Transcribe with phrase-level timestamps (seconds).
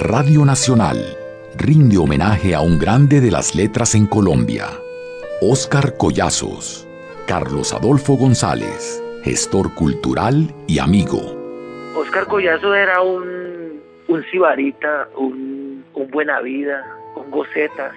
[0.00, 0.96] Radio Nacional
[1.56, 4.68] rinde homenaje a un grande de las letras en Colombia,
[5.42, 6.86] Óscar Collazos,
[7.26, 11.18] Carlos Adolfo González, gestor cultural y amigo.
[11.96, 16.80] Óscar Collazos era un, un sibarita, un, un buena vida,
[17.16, 17.92] un gocetas,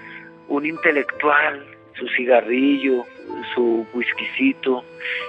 [0.48, 1.64] un intelectual,
[1.94, 3.04] su cigarrillo,
[3.54, 4.84] su whiskycito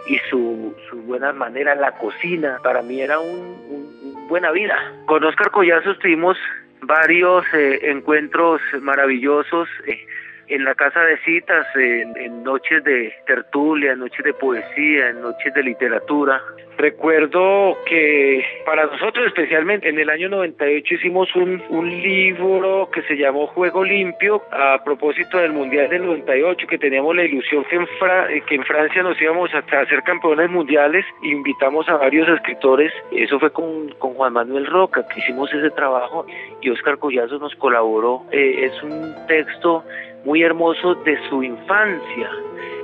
[0.08, 2.60] y su, su buena manera en la cocina.
[2.64, 4.78] Para mí era un, buena vida.
[5.06, 6.38] Con Oscar Collazos tuvimos
[6.82, 9.68] varios eh, encuentros maravillosos.
[9.88, 10.06] Eh,
[10.48, 15.54] en la casa de citas, en, noches de tertulia, en noches de poesía, en noches
[15.54, 16.42] de literatura.
[16.78, 21.62] Recuerdo que para nosotros especialmente en el año 98 hicimos un,
[22.04, 27.24] libro que se llamó Juego Limpio a propósito del Mundial del 98 que teníamos la
[27.24, 31.06] ilusión que en, eh, que en Francia nos íbamos a hacer campeones mundiales.
[31.22, 36.26] Invitamos a varios escritores, eso fue con, con Juan Manuel Roca que hicimos ese trabajo
[36.62, 38.24] y Oscar Collazo nos colaboró.
[38.32, 39.84] Eh, es un texto
[40.26, 42.30] muy hermoso de su infancia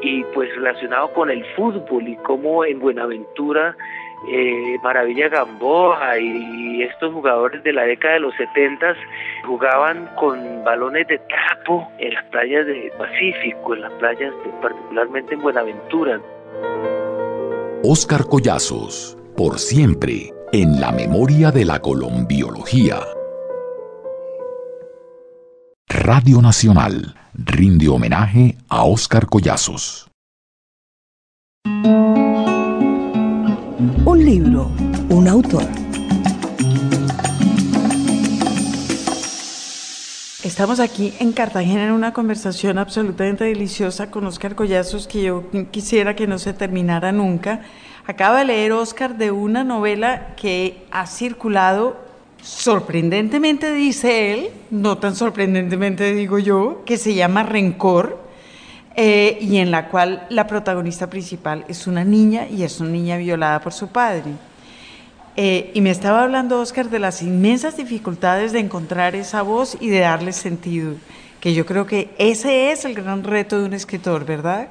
[0.02, 3.76] y pues relacionado con el fútbol y cómo en Buenaventura
[4.28, 8.96] eh, Maravilla Gamboa y estos jugadores de la década de los 70
[9.46, 15.42] jugaban con balones de trapo en las playas del Pacífico, en las playas particularmente en
[15.42, 16.22] Buenaventura.
[17.84, 22.98] Oscar Collazos, por siempre, en la memoria de la colombiología.
[25.88, 30.10] Radio Nacional rinde homenaje a Óscar Collazos.
[34.06, 34.70] Un libro,
[35.10, 35.64] un autor.
[40.44, 46.16] Estamos aquí en Cartagena en una conversación absolutamente deliciosa con Óscar Collazos que yo quisiera
[46.16, 47.62] que no se terminara nunca.
[48.06, 52.09] Acaba de leer Óscar de una novela que ha circulado
[52.42, 58.30] sorprendentemente dice él, no tan sorprendentemente digo yo, que se llama Rencor,
[58.96, 63.18] eh, y en la cual la protagonista principal es una niña y es una niña
[63.18, 64.32] violada por su padre.
[65.36, 69.88] Eh, y me estaba hablando Oscar de las inmensas dificultades de encontrar esa voz y
[69.88, 70.96] de darle sentido,
[71.40, 74.68] que yo creo que ese es el gran reto de un escritor, ¿verdad?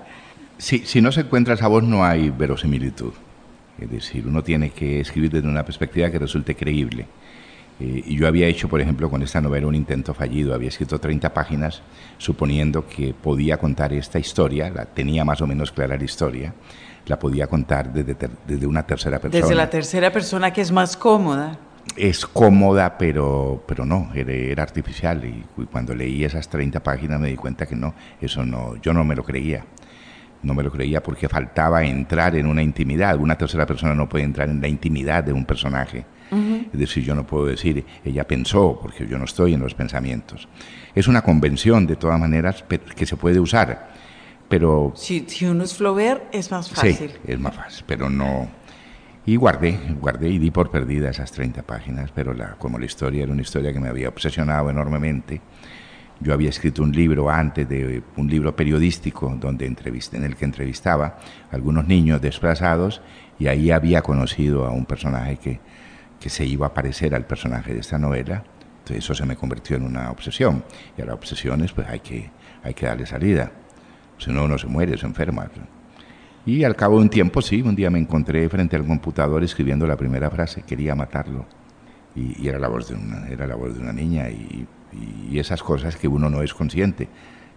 [0.59, 3.13] Sí, si no se encuentra esa voz no hay verosimilitud.
[3.81, 7.07] Es decir, uno tiene que escribir desde una perspectiva que resulte creíble.
[7.81, 10.55] Eh, y yo había hecho, por ejemplo, con esta novela un intento fallido.
[10.55, 11.83] Había escrito 30 páginas
[12.19, 16.55] suponiendo que podía contar esta historia, la tenía más o menos clara la historia,
[17.07, 18.17] la podía contar desde,
[18.47, 19.41] desde una tercera persona.
[19.41, 21.59] Desde la tercera persona que es más cómoda.
[21.97, 25.25] Es cómoda, pero, pero no, era, artificial.
[25.25, 29.05] Y, cuando leí esas 30 páginas me di cuenta que no, eso no, yo no
[29.05, 29.65] me lo creía.
[30.43, 33.17] No me lo creía porque faltaba entrar en una intimidad.
[33.19, 37.15] Una tercera persona no puede entrar en la intimidad de un personaje es decir, yo
[37.15, 40.49] no puedo decir, ella pensó, porque yo no estoy en los pensamientos.
[40.95, 43.91] Es una convención, de todas maneras, que se puede usar,
[44.49, 44.93] pero...
[44.97, 47.11] Si, si uno es Flaubert, es más fácil.
[47.11, 48.49] Sí, es más fácil, pero no...
[49.27, 53.25] Y guardé, guardé y di por perdida esas 30 páginas, pero la, como la historia
[53.25, 55.43] era una historia que me había obsesionado enormemente,
[56.21, 61.19] yo había escrito un libro antes de un libro periodístico donde en el que entrevistaba
[61.51, 63.01] a algunos niños desplazados
[63.39, 65.61] y ahí había conocido a un personaje que
[66.21, 68.45] que se iba a parecer al personaje de esta novela.
[68.79, 70.65] Entonces eso se me convirtió en una obsesión.
[70.97, 72.31] Y a las obsesiones pues hay que,
[72.63, 73.53] hay que darle salida.
[74.19, 75.49] Si no, uno se muere, se enferma.
[76.45, 79.87] Y al cabo de un tiempo, sí, un día me encontré frente al computador escribiendo
[79.87, 81.47] la primera frase, quería matarlo.
[82.17, 84.67] Y, era, la voz de una, era la voz de una niña y,
[85.31, 87.09] y esas cosas que uno no es consciente.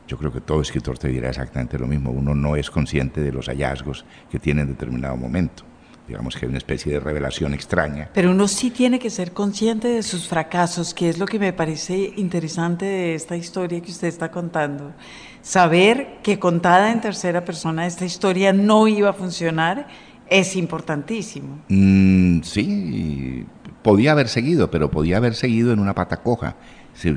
[0.08, 2.12] Yo creo que todo escritor te dirá exactamente lo mismo.
[2.12, 5.71] Uno no es consciente de los hallazgos que tiene en determinado momento
[6.12, 8.10] digamos que hay una especie de revelación extraña.
[8.14, 11.54] Pero uno sí tiene que ser consciente de sus fracasos, que es lo que me
[11.54, 14.94] parece interesante de esta historia que usted está contando.
[15.42, 19.88] Saber que contada en tercera persona esta historia no iba a funcionar
[20.30, 21.60] es importantísimo.
[21.70, 23.46] Mm, sí,
[23.82, 26.58] podía haber seguido, pero podía haber seguido en una pata coja,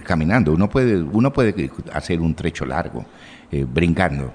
[0.05, 0.53] caminando.
[0.53, 3.05] Uno puede, uno puede hacer un trecho largo,
[3.51, 4.33] eh, brincando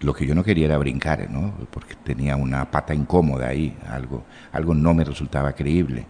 [0.00, 1.52] lo que yo no quería era brincar, ¿no?
[1.70, 6.06] porque tenía una pata incómoda ahí, algo, algo no me resultaba creíble.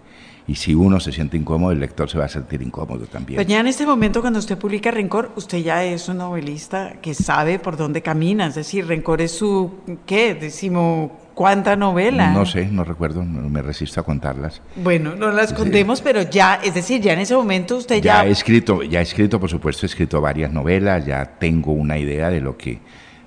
[0.46, 3.37] Y si uno se siente incómodo, el lector se va a sentir incómodo también.
[3.37, 7.12] Pero ya en este momento, cuando usted publica Rencor, usted ya es un novelista que
[7.12, 8.46] sabe por dónde camina.
[8.46, 9.75] Es decir, Rencor es su,
[10.06, 10.34] ¿qué?
[10.34, 12.31] Decimos, ¿cuánta novela?
[12.31, 14.62] No sé, no recuerdo, me resisto a contarlas.
[14.76, 18.23] Bueno, no las contemos, pero ya, es decir, ya en ese momento usted ya...
[18.23, 21.99] Ya he escrito, ya he escrito, por supuesto, he escrito varias novelas, ya tengo una
[21.99, 22.81] idea de lo que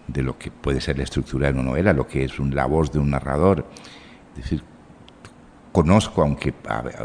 [0.07, 2.65] de lo que puede ser la estructura de una novela, lo que es un, la
[2.65, 3.65] voz de un narrador.
[4.35, 4.63] Es decir,
[5.71, 6.53] conozco, aunque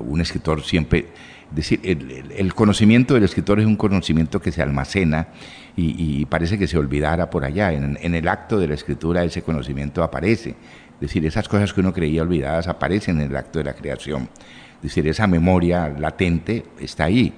[0.00, 1.08] un escritor siempre,
[1.50, 5.28] decir, el, conocimiento del escritor es un conocimiento que se almacena
[5.76, 7.72] y, parece que se olvidara por allá.
[7.72, 10.50] En, en, el acto de la escritura ese conocimiento aparece.
[10.94, 14.28] Es decir, esas cosas que uno creía olvidadas aparecen en el acto de la creación.
[14.76, 17.34] Es decir, esa memoria latente está ahí.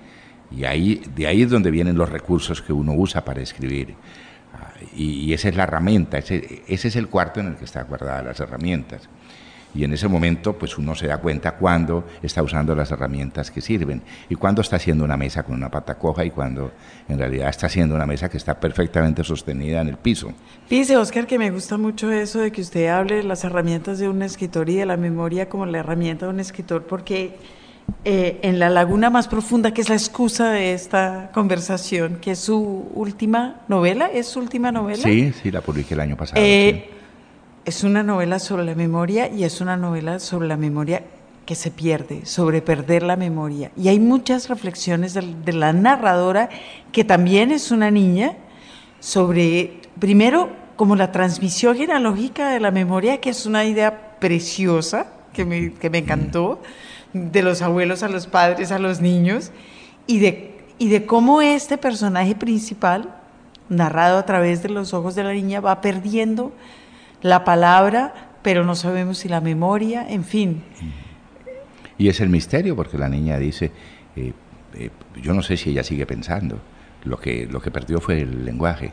[0.50, 3.94] Y ahí, de ahí es donde vienen los recursos que uno usa para escribir.
[4.96, 8.24] Y, esa es la herramienta, ese, ese, es el cuarto en el que están guardadas
[8.24, 9.08] las herramientas
[9.74, 13.60] y en ese momento pues uno se da cuenta cuando está usando las herramientas que
[13.60, 16.72] sirven y cuando está haciendo una mesa con una pata coja y cuando
[17.08, 20.32] en realidad está haciendo una mesa que está perfectamente sostenida en el piso.
[20.68, 24.08] Dice Oscar que me gusta mucho eso de que usted hable de las herramientas de
[24.08, 27.36] un escritor y de la memoria como la herramienta de un escritor porque
[28.04, 32.38] eh, en la laguna más profunda, que es la excusa de esta conversación, que es
[32.38, 35.02] su última novela, ¿es su última novela?
[35.02, 36.40] Sí, sí, la publiqué el año pasado.
[36.40, 36.90] Eh,
[37.64, 41.02] es una novela sobre la memoria y es una novela sobre la memoria
[41.44, 43.72] que se pierde, sobre perder la memoria.
[43.76, 46.50] Y hay muchas reflexiones de, la narradora,
[46.92, 48.36] que también es una niña,
[49.00, 55.44] sobre, primero, como la transmisión genealógica de la memoria, que es una idea preciosa, que
[55.44, 56.60] me, que me encantó,
[57.12, 59.50] de los abuelos a los padres, a los niños,
[60.06, 63.14] y de, y de cómo este personaje principal,
[63.68, 66.52] narrado a través de los ojos de la niña, va perdiendo
[67.22, 70.62] la palabra, pero no sabemos si la memoria, en fin.
[71.98, 73.72] Y es el misterio, porque la niña dice,
[74.16, 74.32] eh,
[74.74, 74.90] eh,
[75.20, 76.58] yo no sé si ella sigue pensando,
[77.04, 78.92] lo que, lo que perdió fue el lenguaje.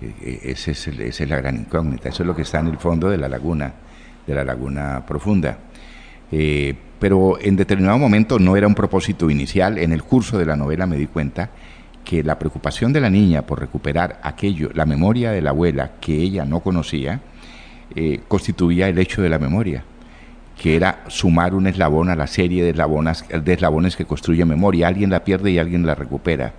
[0.00, 2.78] Eh, ese es esa es la gran incógnita, eso es lo que está en el
[2.78, 3.72] fondo de la laguna,
[4.26, 5.58] de la laguna profunda.
[6.98, 10.86] Pero en determinado momento no era un propósito inicial, en el curso de la novela
[10.86, 11.50] me di cuenta
[12.04, 16.14] que la preocupación de la niña por recuperar aquello, la memoria de la abuela que
[16.14, 17.20] ella no conocía,
[17.94, 19.84] eh, constituía el hecho de la memoria,
[20.56, 24.88] que era sumar un eslabón a la serie de eslabones, de eslabones que construye memoria.
[24.88, 26.54] Alguien la pierde y alguien la recupera.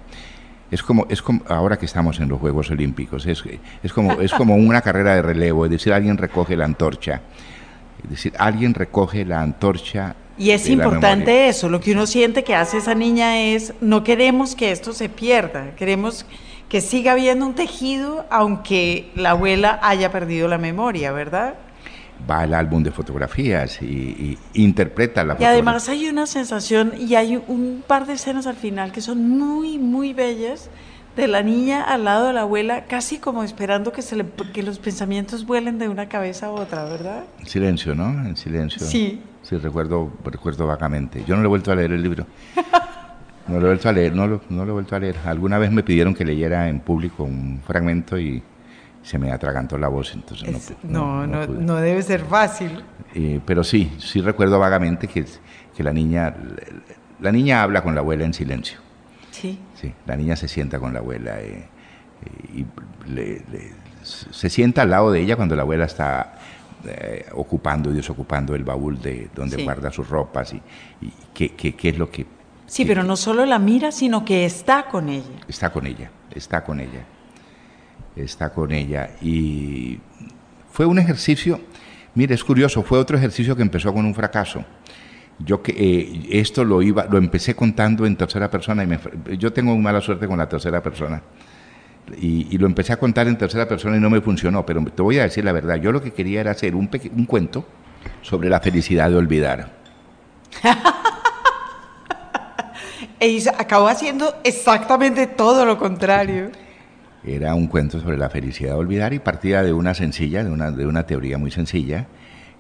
[0.71, 3.43] Es como, es como ahora que estamos en los Juegos Olímpicos, es,
[3.81, 7.21] es, como, es como una carrera de relevo, es decir, alguien recoge la antorcha.
[8.03, 12.55] Es decir, alguien recoge la antorcha y es importante eso, lo que uno siente que
[12.55, 16.25] hace esa niña es, no queremos que esto se pierda, queremos
[16.69, 21.55] que siga habiendo un tejido aunque la abuela haya perdido la memoria, ¿verdad?
[22.29, 27.35] Va al álbum de fotografías y, interpreta la Y además hay una sensación y hay
[27.35, 30.69] un par de escenas al final que son muy, muy bellas
[31.17, 34.63] de la niña al lado de la abuela, casi como esperando que, se le, que
[34.63, 37.23] los pensamientos vuelen de una cabeza a otra, ¿verdad?
[37.45, 38.25] silencio, ¿no?
[38.25, 38.85] En silencio.
[38.85, 39.21] Sí.
[39.49, 41.23] Sí, recuerdo, recuerdo vagamente.
[41.25, 42.27] Yo no lo he vuelto a leer el libro.
[43.47, 45.15] No lo he vuelto a leer, no lo, no lo he vuelto a leer.
[45.25, 48.43] Alguna vez me pidieron que leyera en público un fragmento y
[49.01, 52.83] se me atragantó la voz, entonces no, no, no, debe ser fácil.
[53.15, 55.25] Eh, pero sí, sí recuerdo vagamente que,
[55.75, 56.35] que la niña,
[57.19, 58.77] la niña habla con la abuela en silencio.
[59.31, 59.57] Sí.
[59.73, 61.67] Sí, la niña se sienta con la abuela eh,
[62.53, 62.65] y
[64.03, 66.38] se sienta al lado de ella cuando la abuela está
[66.85, 70.61] eh, ocupando y desocupando el baúl de donde guarda sus ropas y,
[71.33, 72.25] qué, qué, es lo que...
[72.67, 75.25] Sí, pero no solo la mira, sino que está con ella.
[75.47, 77.05] Está con ella, está con ella,
[78.15, 79.09] está con ella.
[79.21, 79.99] Y
[80.71, 81.59] fue un ejercicio,
[82.15, 84.63] mire, es curioso, fue otro ejercicio que empezó con un fracaso.
[85.39, 88.99] Yo que eh, esto lo iba, lo empecé contando en tercera persona y me,
[89.37, 91.21] yo tengo mala suerte con la tercera persona
[92.17, 95.19] y, lo empecé a contar en tercera persona y no me funcionó, pero te voy
[95.19, 97.65] a decir la verdad, yo lo que quería era hacer un, un cuento
[98.21, 99.77] sobre la felicidad de olvidar.
[103.19, 106.51] e acabó haciendo exactamente todo lo contrario.
[107.23, 110.71] Era un cuento sobre la felicidad de olvidar y partía de una sencilla, de una,
[110.71, 112.07] de una teoría muy sencilla.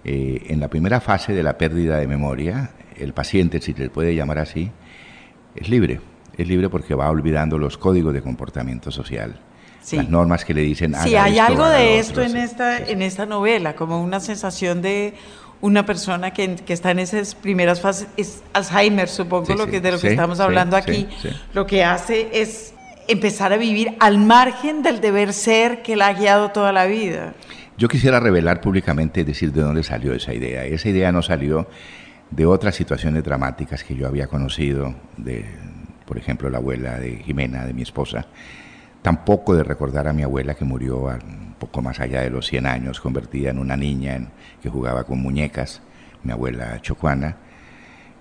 [0.03, 4.15] Eh, en la primera fase de la pérdida de memoria, el paciente, si le puede
[4.15, 4.71] llamar así,
[5.55, 5.99] es libre
[6.39, 9.39] es libre porque va olvidando los códigos de comportamiento social.
[9.91, 10.93] Las normas que le dicen.
[11.03, 15.15] Sí, hay algo de esto en esta, en esta novela, como una sensación de
[15.61, 19.91] una persona que, que, está en esas primeras fases, es Alzheimer, supongo, lo que, de
[19.91, 21.07] lo que estamos hablando aquí,
[21.53, 22.73] lo que hace es
[23.07, 27.33] empezar a vivir al margen del deber ser que la ha guiado toda la vida.
[27.77, 30.65] Yo quisiera revelar públicamente, decir de dónde salió esa idea.
[30.65, 31.67] Esa idea no salió
[32.29, 35.45] de otras situaciones dramáticas que yo había conocido, de,
[36.09, 38.25] por ejemplo, la abuela de Jimena, de mi esposa,
[39.03, 42.65] tampoco de recordar a mi abuela que murió un poco más allá de los 100
[42.65, 45.83] años, convertida en una niña en, que jugaba con muñecas,
[46.23, 47.37] mi abuela Chocuana,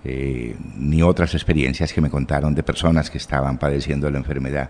[0.03, 4.69] eh, ni otras experiencias que me contaron de personas que estaban padeciendo la enfermedad.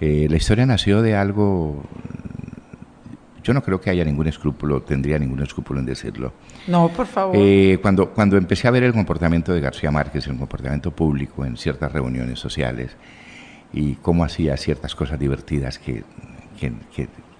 [0.00, 1.82] Eh, la historia nació de algo,
[3.48, 6.34] yo no creo que haya ningún escrúpulo, tendría ningún escrúpulo en decirlo.
[6.66, 7.34] No, por favor.
[7.34, 11.56] Eh, cuando, cuando empecé a ver el comportamiento de García Márquez, el comportamiento público en
[11.56, 12.90] ciertas reuniones sociales
[13.72, 16.04] y cómo hacía ciertas cosas divertidas que,
[16.60, 16.74] que,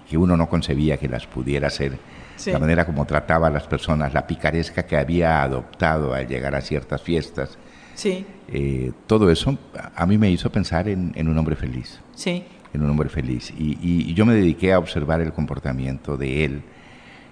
[0.08, 1.98] que, uno no concebía que las pudiera hacer,
[2.46, 6.62] la manera como trataba a las personas, la picaresca que había adoptado al llegar a
[6.62, 7.58] ciertas fiestas.
[7.94, 8.24] Sí.
[8.50, 9.58] Eh, todo eso
[9.94, 12.00] a mí me hizo pensar en, en un hombre feliz.
[12.14, 13.52] Sí en un hombre feliz.
[13.56, 16.62] Y, yo me dediqué a observar el comportamiento de él,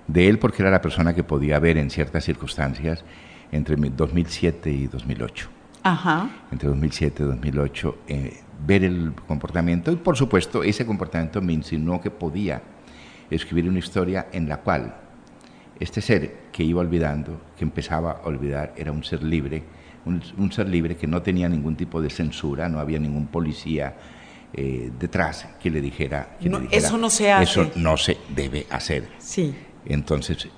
[0.06, 3.04] de él porque era la persona que podía ver en ciertas circunstancias
[3.52, 5.48] entre 2007 y 2008.
[5.82, 6.28] Ajá.
[6.50, 12.00] Entre 2007 y 2008, eh, ver el comportamiento y por supuesto ese comportamiento me insinuó
[12.00, 12.62] que podía
[13.30, 14.96] escribir una historia en la cual
[15.78, 19.62] este ser que iba olvidando, que empezaba a olvidar, era un ser libre,
[20.06, 23.94] un, un ser libre que no tenía ningún tipo de censura, no había ningún policía,
[24.56, 26.36] eh, detrás que le dijera,
[26.70, 27.44] eso no se hace.
[27.44, 29.06] Eso no se debe hacer.
[29.18, 29.54] Sí.
[29.84, 30.48] Entonces,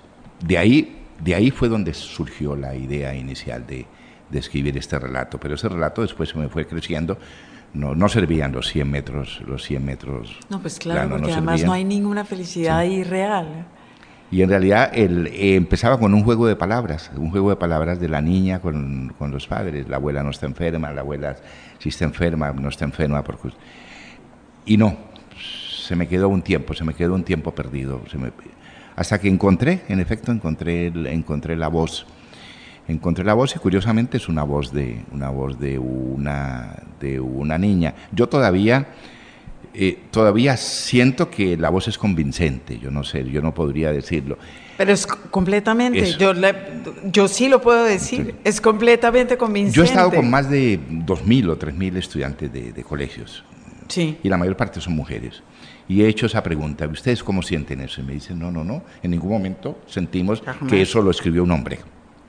[0.45, 3.87] de ahí, de ahí fue donde surgió la idea inicial de,
[4.31, 5.38] de escribir este relato.
[5.38, 7.19] Pero ese relato después se me fue creciendo.
[7.75, 10.38] No, no servían los 100 metros, los 100 metros.
[10.49, 13.67] No, pues claro, porque además no hay ninguna felicidad irreal.
[14.31, 17.99] Y en realidad él eh, empezaba con un juego de palabras, un juego de palabras
[17.99, 19.88] de la niña con, con, los padres.
[19.88, 21.37] La abuela no está enferma, la abuela
[21.78, 23.25] si está enferma, no está enferma.
[23.25, 23.49] Porque...
[24.68, 24.96] Y no,
[25.82, 28.02] se me quedó un tiempo, se me quedó un tiempo perdido.
[28.94, 32.06] Hasta que encontré, en efecto, encontré, encontré la voz.
[32.87, 37.58] Encontré la voz y curiosamente es una voz de una voz de una de una
[37.58, 37.94] niña.
[38.12, 38.88] Yo todavía
[39.75, 44.38] eh, todavía siento que la voz es convincente, yo no sé, yo no podría decirlo.
[44.76, 46.32] Pero es completamente, yo,
[47.04, 49.76] yo sí lo puedo decir, es completamente convincente.
[49.76, 53.44] Yo he estado con más de 2.000 o 3.000 estudiantes de, colegios,
[53.88, 54.18] sí.
[54.23, 55.42] y la mayor parte son mujeres.
[55.88, 58.02] Y he hecho esa pregunta, ¿ustedes cómo sienten eso?
[58.02, 61.50] Y me dicen, no, no, no, en ningún momento sentimos que eso lo escribió un
[61.50, 61.80] hombre.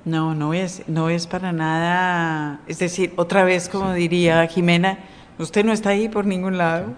[0.06, 5.00] No, no es, no es para nada, es decir, otra vez, como diría Jimena,
[5.38, 6.94] usted no está ahí por ningún lado.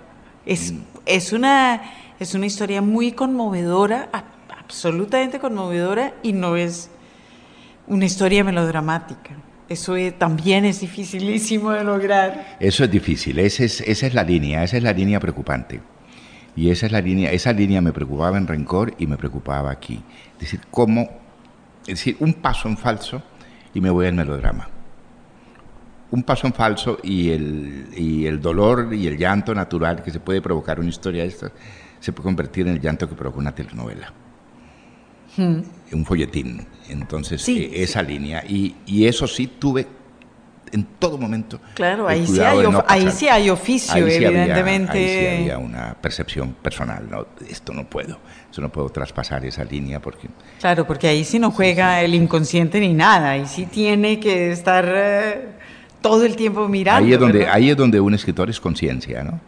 [0.46, 0.76] Es,
[1.08, 1.82] es, una,
[2.20, 4.10] es una historia muy conmovedora,
[4.60, 6.92] absolutamente conmovedora, y no es
[7.88, 9.32] una historia melodramática.
[9.72, 12.58] Eso también es dificilísimo de lograr.
[12.60, 15.82] Eso es difícil, esa es, esa es la línea, esa es la línea preocupante.
[16.56, 20.04] Y esa es la línea, esa línea me preocupaba en Rencor y me preocupaba aquí.
[20.34, 21.10] Es decir, cómo,
[21.82, 23.24] es decir, un paso en falso
[23.74, 24.68] y me voy al melodrama
[26.12, 30.20] un paso en falso y el, y el dolor y el llanto natural que se
[30.20, 31.52] puede provocar una historia de esta
[32.00, 34.12] se puede convertir en el llanto que provoca una telenovela.
[35.38, 35.62] Hmm.
[35.92, 36.66] Un folletín.
[36.90, 38.44] Entonces, eh, esa línea.
[38.48, 39.88] Y, y, eso sí tuve
[40.72, 41.60] en todo momento.
[41.74, 44.98] Claro, ahí, sí hay, ahí sí hay, oficio, evidentemente.
[44.98, 47.08] ahí sí había una percepción personal.
[47.10, 47.28] ¿no?
[47.48, 48.20] Esto no puedo,
[48.50, 50.30] esto no puedo traspasar esa línea porque...
[50.60, 54.86] Claro, porque ahí sí no juega el inconsciente ni nada, ahí sí tiene que estar...
[54.88, 55.48] Eh,
[56.02, 57.06] todo el tiempo mirando.
[57.06, 59.40] Ahí es donde, ahí es donde un escritor es conciencia, ¿no?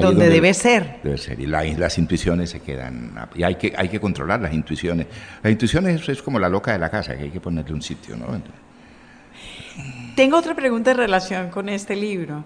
[0.00, 1.00] Donde, debe ser.
[1.02, 1.40] Debe ser.
[1.40, 3.12] Y las intuiciones se quedan.
[3.34, 5.06] Y hay que, hay que controlar las intuiciones.
[5.42, 8.16] Las intuiciones es como la loca de la casa, que hay que ponerle un sitio,
[8.16, 8.26] ¿no?
[10.14, 12.44] Tengo otra pregunta en relación con este libro.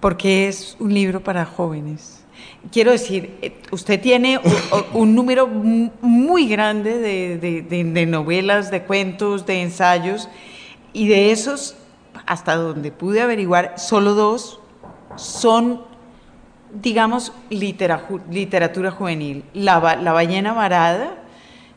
[0.00, 2.24] Porque es un libro para jóvenes.
[2.72, 4.40] Quiero decir, eh, usted tiene
[4.94, 10.28] un, número muy grande de, de novelas, de cuentos, de ensayos,
[10.94, 11.76] y de esos
[12.26, 14.60] hasta donde pude averiguar, solo dos
[15.16, 15.82] son,
[16.72, 19.44] digamos, literatura juvenil.
[19.54, 21.22] La, la ballena varada,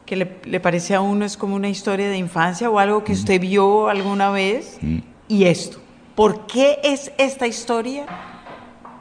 [0.06, 3.40] que le, parece a uno es como una historia de infancia o algo que usted
[3.40, 4.80] vio alguna vez,
[5.28, 5.80] y esto.
[6.16, 8.06] ¿Por qué es esta historia?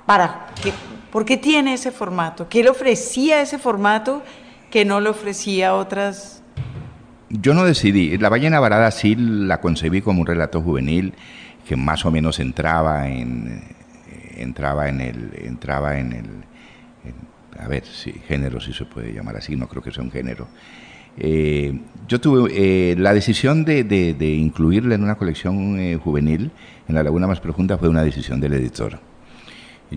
[0.06, 0.72] Para qué,
[1.11, 2.49] ¿Por qué tiene ese formato?
[2.49, 4.22] ¿Qué le ofrecía ese formato
[4.70, 6.42] que no le ofrecía otras
[7.32, 8.18] yo no decidí.
[8.18, 11.14] La ballena varada sí la concebí como un relato juvenil
[11.66, 13.62] que más o menos entraba en
[14.42, 16.26] entraba en el entraba en el
[17.58, 20.49] a ver si género si se puede llamar así no creo que sea un género.
[21.18, 26.50] Eh, yo tuve eh, la decisión de, de, incluirla en una colección eh, juvenil
[26.88, 28.99] en la Laguna Más Profunda fue una decisión del editor.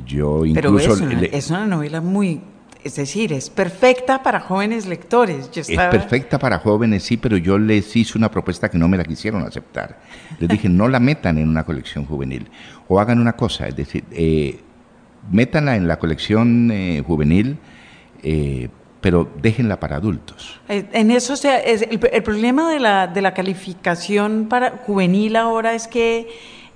[0.05, 2.41] Yo incluso Pero es una novela muy
[2.85, 5.49] es decir, es perfecta para jóvenes lectores.
[5.55, 9.03] Es perfecta para jóvenes, sí, pero yo les hice una propuesta que no me la
[9.03, 9.97] quisieron aceptar.
[10.39, 12.47] Les dije, no la metan en una colección juvenil.
[12.87, 14.59] O hagan una cosa, es decir, eh,
[15.31, 17.57] métanla en la colección eh, juvenil,
[18.21, 18.69] eh,
[19.01, 20.61] pero déjenla para adultos.
[20.69, 25.37] Eh, en eso, o sea, el, el, problema de la, de la calificación para juvenil
[25.37, 26.27] ahora es que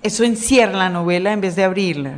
[0.02, 2.16] eso encierra la novela en vez de abrirla.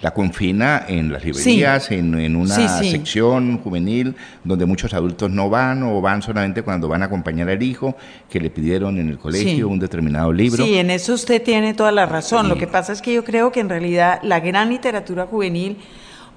[0.00, 4.14] La confina en las librerías, en, una sección juvenil
[4.44, 7.96] donde muchos adultos no van o van solamente cuando van a acompañar al hijo
[8.30, 10.64] que le pidieron en el colegio un determinado libro.
[10.64, 12.48] Sí, en eso usted tiene toda la razón.
[12.48, 15.78] Lo que pasa es que yo creo que en realidad la gran literatura juvenil,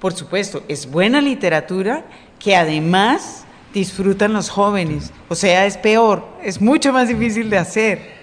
[0.00, 2.04] por supuesto, es buena literatura
[2.40, 5.12] que además disfrutan los jóvenes.
[5.28, 8.21] O sea, es peor, es mucho más difícil de hacer.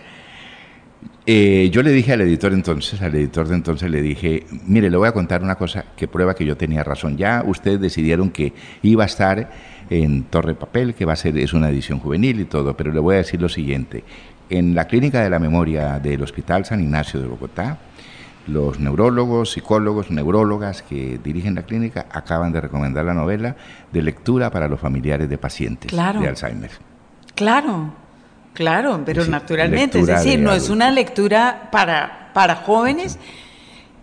[1.32, 4.98] Eh, yo le dije al editor entonces, al editor de entonces le dije, mire, le
[4.98, 7.18] voy a contar una cosa que prueba que yo tenía razón.
[7.18, 9.52] Ya ustedes decidieron que iba a estar
[9.92, 13.00] en Torre Papel, que va a ser, es una edición juvenil y todo, pero le
[13.00, 14.04] voy a decir lo siguiente.
[14.50, 17.78] En la Clínica de la Memoria del Hospital San Ignacio de Bogotá,
[18.48, 23.56] los neurólogos, psicólogos, neurólogas que dirigen la clínica acaban de recomendar la novela
[23.94, 26.72] de lectura para los familiares de pacientes de Alzheimer.
[27.36, 28.09] Claro.
[28.60, 33.18] Claro, pero naturalmente, es decir, no es una lectura para, para jóvenes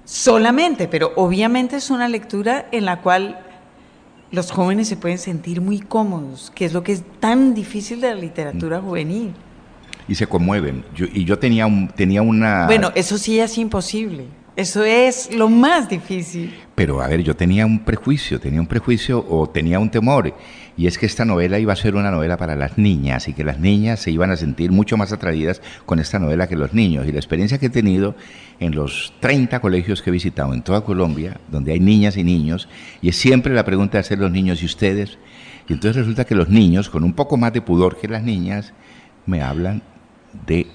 [0.07, 3.39] solamente, pero obviamente es una lectura en la cual
[4.31, 8.15] los jóvenes se pueden sentir muy cómodos, que es lo que es tan difícil de
[8.15, 9.35] la literatura juvenil.
[10.09, 10.87] Y se conmueven.
[11.13, 12.65] y yo tenía, un, tenía una...
[12.65, 14.25] Bueno, eso sí es imposible.
[14.57, 16.59] Eso es lo más difícil.
[16.75, 20.35] Pero a ver, yo tenía un prejuicio, tenía un prejuicio o tenía un temor
[20.77, 23.45] y es que esta novela iba a ser una novela para las niñas y que
[23.45, 27.07] las niñas se iban a sentir mucho más atraídas con esta novela que los niños.
[27.07, 28.15] Y la experiencia que he tenido
[28.61, 32.69] en los 30 colegios que he visitado en toda Colombia, donde hay niñas y niños,
[33.01, 35.19] y es siempre la pregunta de hacer los niños y ustedes,
[35.69, 38.75] y entonces resulta que los niños, con un poco más de pudor que las niñas,
[39.25, 39.83] me hablan
[40.47, 40.67] de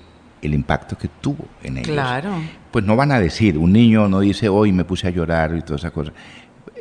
[0.41, 1.91] el impacto que tuvo en ellos.
[1.91, 2.31] Claro.
[2.71, 5.61] Pues no van a decir, un niño no dice, hoy me puse a llorar y
[5.61, 6.11] toda esa cosa.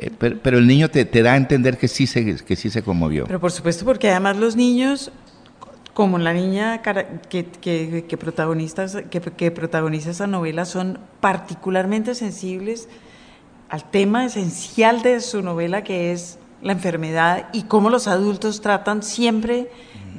[0.01, 3.25] Eh, pero, el niño te, da a entender que sí, se, que sí se conmovió.
[3.25, 5.11] Pero por supuesto, porque además los niños,
[5.93, 12.89] como la niña que, que, que, protagoniza, que, protagoniza esa novela, son particularmente sensibles
[13.69, 19.03] al tema esencial de su novela, que es la enfermedad y cómo los adultos tratan
[19.03, 19.69] siempre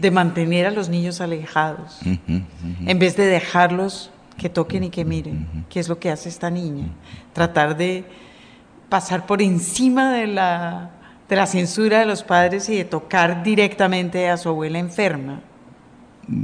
[0.00, 5.66] de mantener a los niños alejados, en vez de dejarlos que toquen y que miren,
[5.68, 6.86] que es lo que hace esta niña.
[7.32, 8.04] Tratar de
[8.92, 10.90] pasar por encima de la,
[11.26, 15.40] de la censura de los padres y de tocar directamente a su abuela enferma.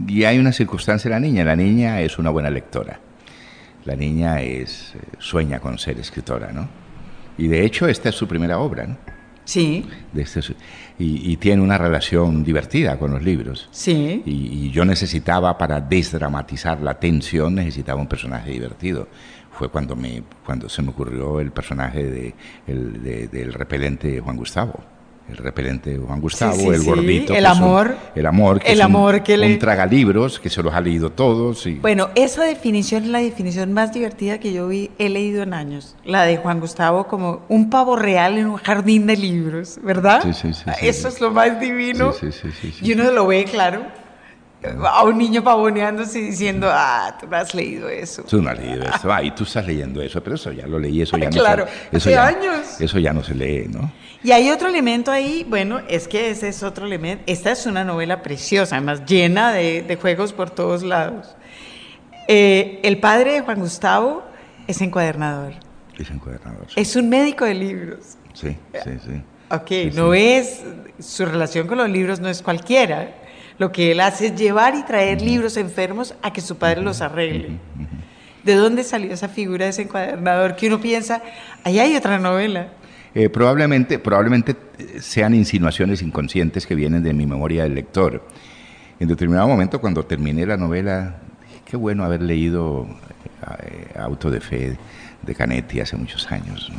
[0.06, 1.44] Y hay una circunstancia de la niña.
[1.44, 3.00] La niña es una buena lectora.
[3.84, 6.66] La niña es, eh, sueña con ser escritora, ¿no?
[7.36, 8.96] Y de hecho esta es su primera obra, ¿no?
[9.44, 9.84] Sí.
[10.14, 10.40] Este
[10.98, 13.68] y, tiene una relación divertida con los libros.
[13.72, 14.22] Sí.
[14.24, 19.08] Y, yo necesitaba, para desdramatizar la tensión, necesitaba un personaje divertido.
[19.58, 22.34] Fue cuando, me, cuando se me ocurrió el personaje de,
[22.68, 24.78] el, del repelente Juan Gustavo
[25.28, 27.34] el repelente Juan Gustavo, el gordito.
[27.34, 27.96] El amor.
[28.14, 29.52] el amor, que el amor que le...
[29.52, 31.66] un tragalibros, que se los ha leído todos.
[31.66, 31.74] Y...
[31.74, 35.96] Bueno, esa definición es la definición más divertida que yo vi, he leído en años.
[36.04, 40.22] La de Juan Gustavo como un pavo real en un jardín de libros, ¿verdad?
[40.22, 40.64] Sí, sí, sí.
[40.80, 42.12] Eso es lo más divino.
[42.12, 43.82] Sí, sí, sí, Y uno lo ve, claro
[44.62, 48.24] a un niño pavoneándose y diciendo, ah, tú no has leído eso.
[48.24, 50.78] Tú no has leído eso, ah, y tú estás leyendo eso, pero eso ya lo
[50.78, 52.80] leí, eso ya no claro, se, eso ya, años.
[52.80, 53.92] Eso ya no se lee, ¿no?
[54.22, 57.22] Y hay otro elemento ahí, bueno, es que ese es otro elemento.
[57.26, 61.36] Esta es una novela preciosa, además llena de, juegos por todos lados.
[62.26, 64.24] Eh, el padre de Juan Gustavo
[64.66, 65.52] es encuadernador.
[65.96, 66.66] Es encuadernador.
[66.74, 68.18] Es un médico de libros.
[68.34, 69.22] Sí, sí, sí.
[69.50, 70.62] Ok, no es,
[70.98, 73.14] su relación con los libros no es cualquiera
[73.58, 77.00] lo que él hace es llevar y traer libros enfermos a que su padre los
[77.00, 77.58] arregle.
[78.44, 81.22] ¿De dónde salió esa figura de ese encuadernador que uno piensa,
[81.64, 82.68] ahí hay otra novela?
[83.14, 88.26] Eh, probablemente, probablemente eh, sean insinuaciones inconscientes que vienen de mi memoria del lector.
[89.00, 92.86] En determinado momento, cuando terminé la novela, dije, qué bueno haber leído
[93.62, 94.78] eh, Auto de Fe
[95.22, 96.72] de Canetti hace muchos años.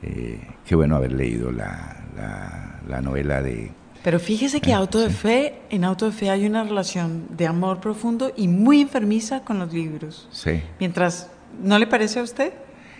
[0.00, 3.70] qué bueno haber leído la novela de
[4.02, 7.46] pero fíjese que ah, Auto de Fe, en Auto de Fe hay una relación de
[7.46, 10.28] amor profundo y muy enfermiza con los libros.
[10.30, 10.62] Sí.
[10.78, 11.30] Mientras,
[11.62, 12.52] ¿no le parece a usted?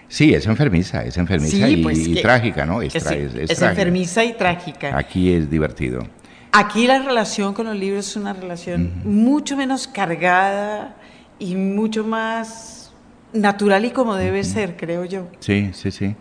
[0.09, 2.81] Sí, es enfermiza, es enfermiza y, pues trágica, ¿no?
[2.81, 4.97] Es, es, enfermiza y trágica.
[4.97, 6.07] Aquí es divertido.
[6.51, 10.97] Aquí la relación con los libros es una relación mucho menos cargada
[11.39, 12.91] y mucho más
[13.35, 15.29] natural y como debe ser, creo yo.
[15.41, 16.17] Sí, sí, sí.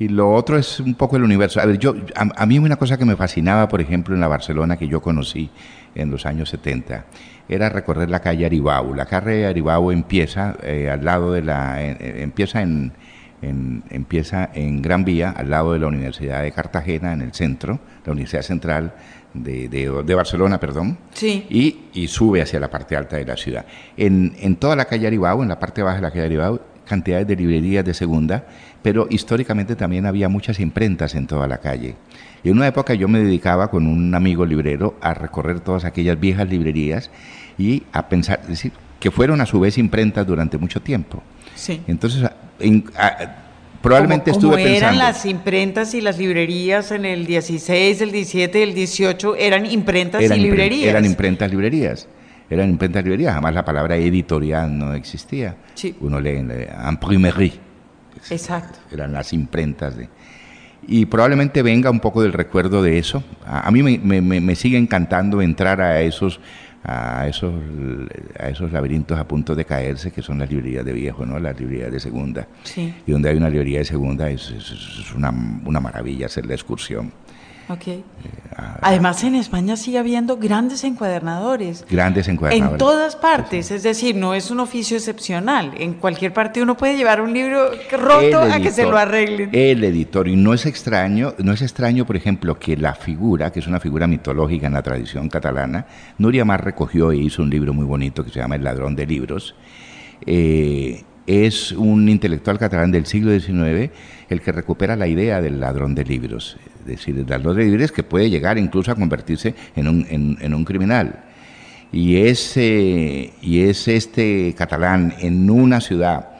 [0.00, 1.60] Y lo otro es un poco el universo.
[1.60, 4.78] A ver, yo, a, mí una cosa que me fascinaba, por ejemplo, en la Barcelona
[4.78, 5.50] que yo conocí
[5.94, 7.04] en los años 70,
[7.46, 8.94] era recorrer la calle Aribau.
[8.94, 12.94] La calle Aribau empieza eh, al lado de la, empieza en,
[13.42, 18.12] empieza en Gran Vía, al lado de la Universidad de Cartagena, en el centro, la
[18.12, 18.94] Universidad Central
[19.34, 21.46] de, de, Barcelona, perdón, sí.
[21.50, 23.66] y, y, sube hacia la parte alta de la ciudad.
[23.98, 26.60] En, en toda la calle Aribau, en la parte baja de la calle Aribau,
[26.90, 28.44] cantidades de librerías de segunda,
[28.82, 31.96] pero históricamente también había muchas imprentas en toda la calle.
[32.42, 36.18] Y en una época yo me dedicaba con un amigo librero a recorrer todas aquellas
[36.18, 37.10] viejas librerías
[37.58, 41.22] y a pensar, decir, que fueron a su vez imprentas durante mucho tiempo.
[41.54, 41.82] Sí.
[41.86, 42.30] Entonces,
[43.82, 48.74] probablemente como, estuve eran las imprentas y las librerías en el 16, el 17, el
[48.74, 50.88] 18, eran imprentas y librerías.
[50.88, 52.08] Eran imprentas librerías.
[52.48, 55.56] Eran imprentas librerías, jamás la palabra editorial no existía.
[55.74, 55.94] Sí.
[56.00, 56.52] Uno lee en
[56.90, 57.69] imprimerie.
[58.28, 58.78] Exacto.
[58.92, 60.08] Eran las imprentas de...
[60.86, 63.22] Y probablemente venga un poco del recuerdo de eso.
[63.44, 66.40] A, mí me, me, me sigue encantando entrar a esos
[66.82, 67.52] a esos,
[68.38, 71.38] a esos laberintos a punto de caerse, que son las librerías de viejo, ¿no?
[71.38, 72.48] las librerías de segunda.
[73.06, 75.30] Y donde hay una librería de segunda es, es, una,
[75.64, 77.12] una, maravilla hacer la excursión.
[77.70, 78.04] Okay.
[78.82, 81.84] Además, en España sigue habiendo grandes encuadernadores.
[81.88, 82.72] Grandes encuadernadores.
[82.72, 85.72] En todas partes, es decir, no es un oficio excepcional.
[85.78, 89.50] En cualquier parte uno puede llevar un libro roto a que se lo arreglen.
[89.52, 93.60] El editor, y no es extraño, no es extraño, por ejemplo, que la figura, que
[93.60, 95.86] es una figura mitológica en la tradición catalana,
[96.18, 99.06] Nuria Mar recogió e hizo un libro muy bonito que se llama El ladrón de
[99.06, 99.54] libros.
[100.26, 103.90] Eh, es un intelectual catalán del siglo XIX
[104.28, 107.92] el que recupera la idea del ladrón de libros, es decir, el ladrón de libros
[107.92, 111.24] que puede llegar incluso a convertirse en un, en, un criminal.
[111.92, 116.30] Y es, y es este catalán en una ciudad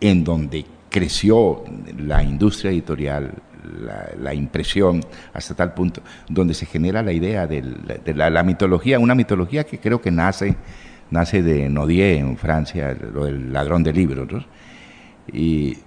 [0.00, 1.62] en donde creció
[1.96, 3.32] la industria editorial,
[4.18, 7.62] la, impresión, hasta tal punto, donde se genera la idea de
[8.14, 10.56] la mitología, una mitología que creo que nace
[11.10, 14.44] nace de Nodier en Francia, lo del ladrón de libros,
[15.32, 15.78] y,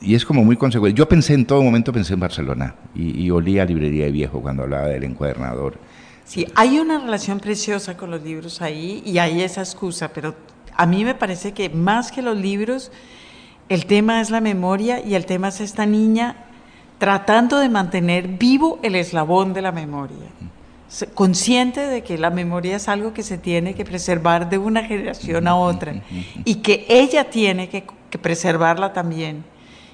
[0.00, 0.96] y, es como muy consecuente.
[0.98, 4.40] Yo pensé en todo momento, pensé en Barcelona, y, y olía a librería de viejo
[4.40, 5.74] cuando hablaba del encuadernador.
[6.24, 10.34] Sí, hay una relación preciosa con los libros ahí, y hay esa excusa, pero
[10.76, 12.90] a mí me parece que más que los libros,
[13.68, 16.36] el tema es la memoria y el tema es esta niña
[16.98, 20.26] tratando de mantener vivo el eslabón de la memoria
[21.14, 25.46] consciente de que la memoria es algo que se tiene que preservar de una generación
[25.46, 25.94] a otra
[26.44, 27.84] y que ella tiene que,
[28.18, 29.44] preservarla también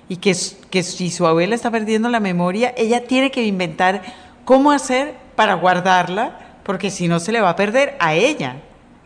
[0.09, 0.35] y que,
[0.71, 4.03] que, si su abuela está perdiendo la memoria, ella tiene que inventar
[4.45, 8.57] cómo hacer para guardarla, porque si no se le va a perder a ella.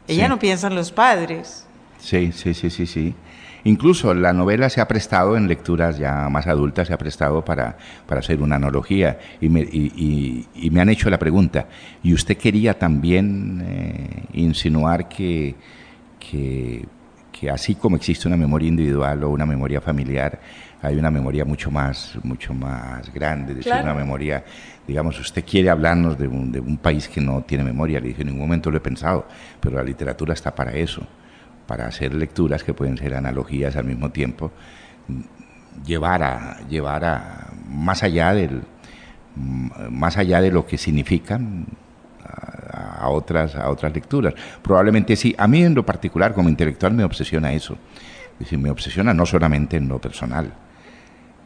[0.07, 1.66] Ella no piensa en los padres.
[2.00, 3.14] Sí, sí, sí, sí, sí.
[3.64, 7.76] Incluso la novela se ha prestado en lecturas ya más adultas, se ha prestado para,
[8.06, 9.18] para hacer una analogía.
[9.40, 11.66] Y me, y, y, me, han hecho la pregunta,
[12.02, 15.54] ¿y usted quería también eh, insinuar que,
[16.18, 16.86] que,
[17.30, 20.40] que, así como existe una memoria individual o una memoria familiar,
[20.82, 24.42] hay una memoria mucho más, mucho más grande, es decir, una memoria,
[24.88, 28.22] digamos, usted quiere hablarnos de un, de un país que no tiene memoria, le dije,
[28.22, 29.28] en ningún momento lo he pensado,
[29.60, 31.06] pero la literatura está para eso
[31.70, 34.50] para hacer lecturas que pueden ser analogías al mismo tiempo,
[35.87, 38.62] llevar a, llevar a más allá del
[39.37, 41.66] más allá de lo que significan
[42.74, 44.35] a, otras a otras lecturas.
[44.61, 45.33] Probablemente sí.
[45.38, 47.74] A mí en lo particular como intelectual me obsesiona eso.
[48.33, 50.52] Es decir, me obsesiona no solamente en lo personal,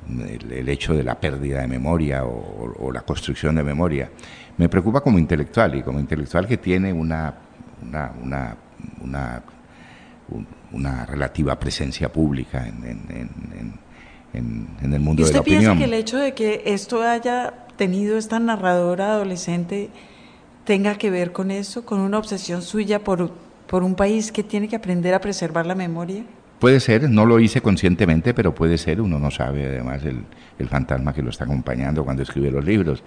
[0.08, 4.08] el, hecho de la pérdida de memoria o, la construcción de memoria.
[4.56, 7.34] Me preocupa como intelectual y como intelectual que tiene una,
[8.22, 9.42] una,
[10.72, 13.78] una relativa presencia pública en,
[14.32, 15.60] el mundo de la opinión.
[15.60, 19.90] ¿Usted piensa que el hecho de que esto haya tenido esta narradora adolescente
[20.64, 23.30] tenga que ver con eso, con una obsesión suya por,
[23.66, 26.24] por un país que tiene que aprender a preservar la memoria?
[26.58, 30.24] Puede ser, no lo hice conscientemente, pero puede ser, uno no sabe además el,
[30.58, 33.02] el fantasma que lo está acompañando cuando escribe los libros.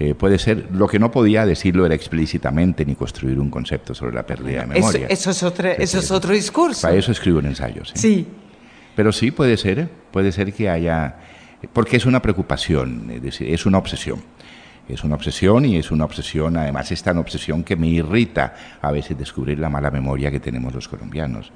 [0.00, 4.14] Eh, puede ser, lo que no podía decirlo era explícitamente ni construir un concepto sobre
[4.14, 5.08] la pérdida de memoria.
[5.08, 6.82] Eso, es, otro, eso es otro discurso.
[6.82, 7.90] Para eso escribo en ensayos.
[7.94, 8.26] Sí.
[8.94, 11.16] Pero sí puede ser, puede ser que haya,
[11.72, 14.22] porque es una preocupación, es decir, es una obsesión.
[14.88, 18.90] Es una obsesión y es una obsesión, además es tan obsesión que me irrita a
[18.90, 21.52] veces descubrir la mala memoria que tenemos los colombianos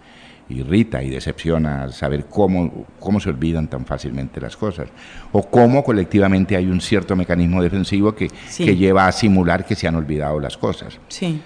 [0.48, 4.88] irrita y decepciona saber cómo, cómo se olvidan tan fácilmente las cosas
[5.32, 9.88] o cómo colectivamente hay un cierto mecanismo defensivo que, que lleva a simular que se
[9.88, 10.98] han olvidado las cosas.
[11.08, 11.40] Sí.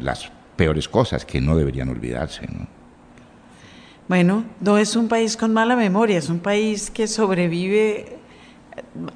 [0.00, 2.46] Las peores cosas que no deberían olvidarse.
[4.08, 8.18] Bueno, no es un país con mala memoria, es un país que sobrevive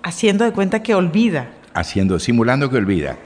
[0.03, 1.51] haciendo de cuenta que olvida.
[1.75, 3.17] Haciendo, simulando que olvida.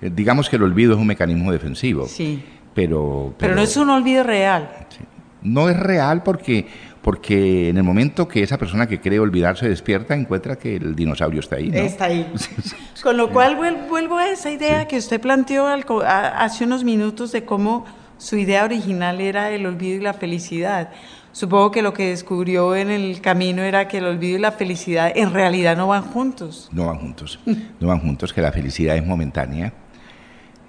[0.00, 2.06] Eh, digamos que el olvido es un mecanismo defensivo.
[2.06, 2.42] Sí.
[2.74, 4.70] Pero, pero, no es un olvido real.
[4.88, 5.00] Sí
[5.42, 6.66] no es real porque,
[7.02, 11.40] porque en el momento que esa persona que cree olvidarse despierta, encuentra que el dinosaurio
[11.40, 11.70] está ahí.
[11.72, 12.30] Está ahí.
[13.02, 13.56] Con lo cual
[13.88, 17.84] vuelvo a esa idea que usted planteó hace unos minutos de cómo
[18.18, 20.90] su idea original era el olvido y la felicidad.
[21.38, 25.12] Supongo que lo que descubrió en el camino era que el olvido y la felicidad
[25.14, 26.68] en realidad no van juntos.
[26.72, 27.38] No van juntos,
[27.78, 29.72] no van juntos, que la felicidad es momentánea,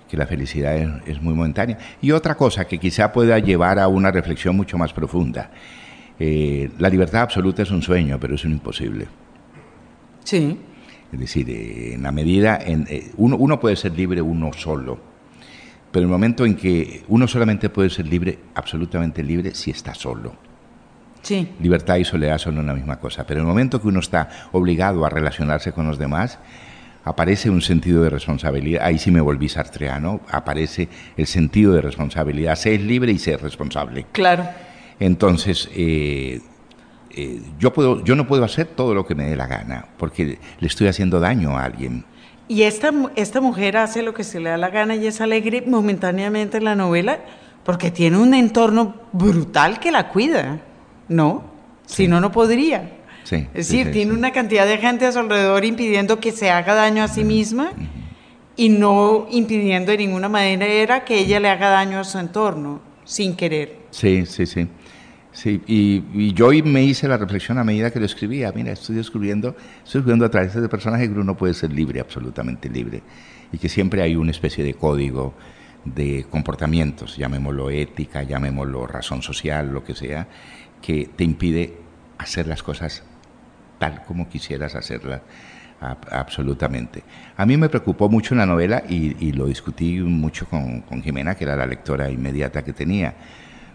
[0.08, 0.76] que la felicidad
[1.08, 1.80] es, muy momentánea.
[2.02, 5.50] Y otra cosa que quizá pueda llevar a una reflexión mucho más profunda.
[6.20, 9.08] Eh, la libertad absoluta es un sueño, pero es un imposible.
[10.24, 10.56] Sí.
[11.12, 15.00] Es decir, eh, en la medida, en, eh, uno, uno puede ser libre uno solo,
[15.92, 20.49] pero el momento en que uno solamente puede ser libre, absolutamente libre, si está solo.
[21.22, 21.50] Sí.
[21.60, 25.06] Libertad y soledad son una misma cosa, pero en el momento que uno está obligado
[25.06, 26.40] a relacionarse con los demás,
[27.04, 28.86] aparece un sentido de responsabilidad.
[28.86, 34.06] Ahí sí me volví sartreano, aparece el sentido de responsabilidad, ser libre y ser responsable.
[34.12, 34.48] Claro.
[35.00, 36.42] Entonces, eh,
[37.12, 40.40] eh, yo, puedo, yo no puedo hacer todo lo que me dé la gana, porque
[40.60, 42.06] le estoy haciendo daño a alguien.
[42.48, 45.64] Y esta, esta mujer hace lo que se le da la gana y es alegre
[45.66, 47.20] momentáneamente en la novela
[47.64, 50.60] porque tiene un entorno brutal que la cuida,
[51.10, 51.44] ¿no?
[51.86, 52.98] Si no, no podría.
[53.24, 56.74] Sí, es decir, tiene una cantidad de gente a su alrededor impidiendo que se haga
[56.74, 57.72] daño a sí misma
[58.56, 63.36] y no impidiendo de ninguna manera que ella le haga daño a su entorno, sin
[63.36, 63.78] querer.
[63.92, 64.68] Sí, sí, sí.
[65.32, 68.52] Sí, y, yo me hice la reflexión a medida que lo escribía.
[68.52, 72.00] Mira, estoy descubriendo, estoy descubriendo a través de este personaje que uno puede ser libre,
[72.00, 73.02] absolutamente libre,
[73.52, 75.34] y que siempre hay una especie de código
[75.86, 80.28] de comportamientos, llamémoslo ética, llamémoslo razón social, lo que sea,
[80.82, 81.78] que te impide
[82.18, 83.04] hacer las cosas
[83.78, 85.22] tal como quisieras hacerlas
[86.12, 87.04] absolutamente.
[87.38, 91.46] A mí me preocupó mucho la novela y, lo discutí mucho con, con Jimena, que
[91.46, 93.14] era la lectora inmediata que tenía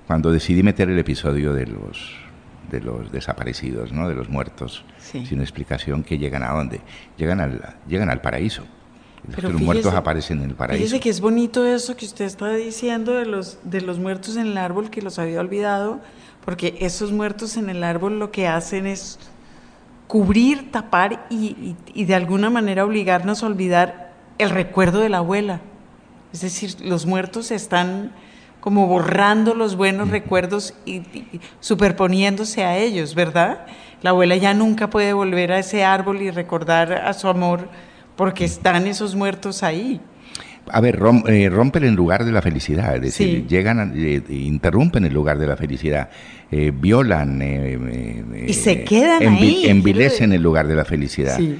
[0.07, 2.25] cuando decidí meter el episodio de los
[2.71, 4.09] de los desaparecidos, ¿no?
[4.09, 6.81] de los muertos, sin explicación, que llegan a dónde?
[7.19, 8.65] Llegan al, llegan al paraíso.
[9.35, 10.83] Pero los muertos aparecen en el paraíso.
[10.83, 14.47] Fíjese que es bonito eso que usted está diciendo de los, de los muertos en
[14.47, 16.01] el árbol, que los había olvidado,
[16.45, 19.19] porque esos muertos en el árbol lo que hacen es
[20.07, 25.61] cubrir, tapar y, y de alguna manera obligarnos a olvidar el recuerdo de la abuela.
[26.33, 28.13] Es decir, los muertos están
[28.65, 31.03] como borrando los buenos recuerdos y,
[31.61, 33.67] superponiéndose a ellos, ¿verdad?
[34.01, 37.69] La abuela ya nunca puede volver a ese árbol y recordar a su amor
[38.17, 40.01] porque están esos muertos ahí.
[40.71, 40.99] A ver,
[41.29, 45.47] eh, rompen el lugar de la felicidad, es decir, llegan, eh, interrumpen el lugar de
[45.47, 46.09] la felicidad,
[46.51, 47.43] eh, violan,
[48.47, 51.37] y se quedan ahí, envilecen el lugar de la felicidad.
[51.37, 51.57] Sí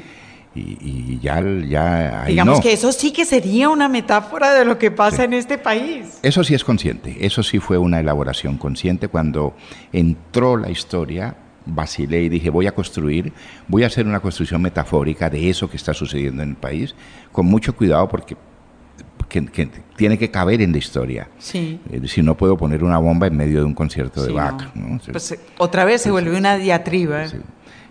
[0.55, 5.25] y, ya, ya Digamos que eso sí que sería una metáfora de lo que pasa
[5.25, 6.19] en este país.
[6.23, 9.09] Eso sí es consciente, eso sí fue una elaboración consciente.
[9.09, 9.55] Cuando
[9.93, 11.37] entró la historia,
[11.67, 13.33] vacilé y dije, voy a construir,
[13.67, 16.95] voy a hacer una construcción metafórica de eso que está sucediendo en el país,
[17.33, 18.37] con mucho cuidado porque
[19.29, 21.29] que, tiene que caber en la historia.
[21.39, 21.81] Sí.
[22.07, 24.71] si no puedo poner una bomba en medio de un concierto de Bach.
[25.11, 27.25] Pues, otra vez se vuelve una diatriba.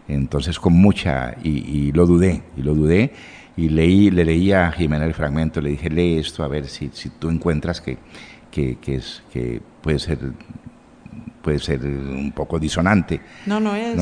[0.08, 3.14] Entonces con mucha, y, lo dudé, y lo dudé,
[3.56, 6.90] y leí, le leí a Jimena el fragmento, le dije, lee esto a ver si,
[6.94, 7.98] si tú encuentras que,
[8.52, 10.20] que, es, que puede ser
[11.44, 13.22] puede ser un poco disonante.
[13.46, 13.96] No, no es.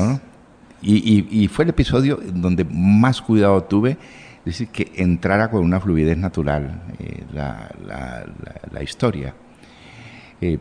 [0.80, 3.96] Y, y, fue el episodio donde más cuidado tuve,
[4.44, 8.26] es decir, que entrara con una fluidez natural eh, la, la,
[8.72, 9.34] la, historia.
[10.40, 10.58] Eh,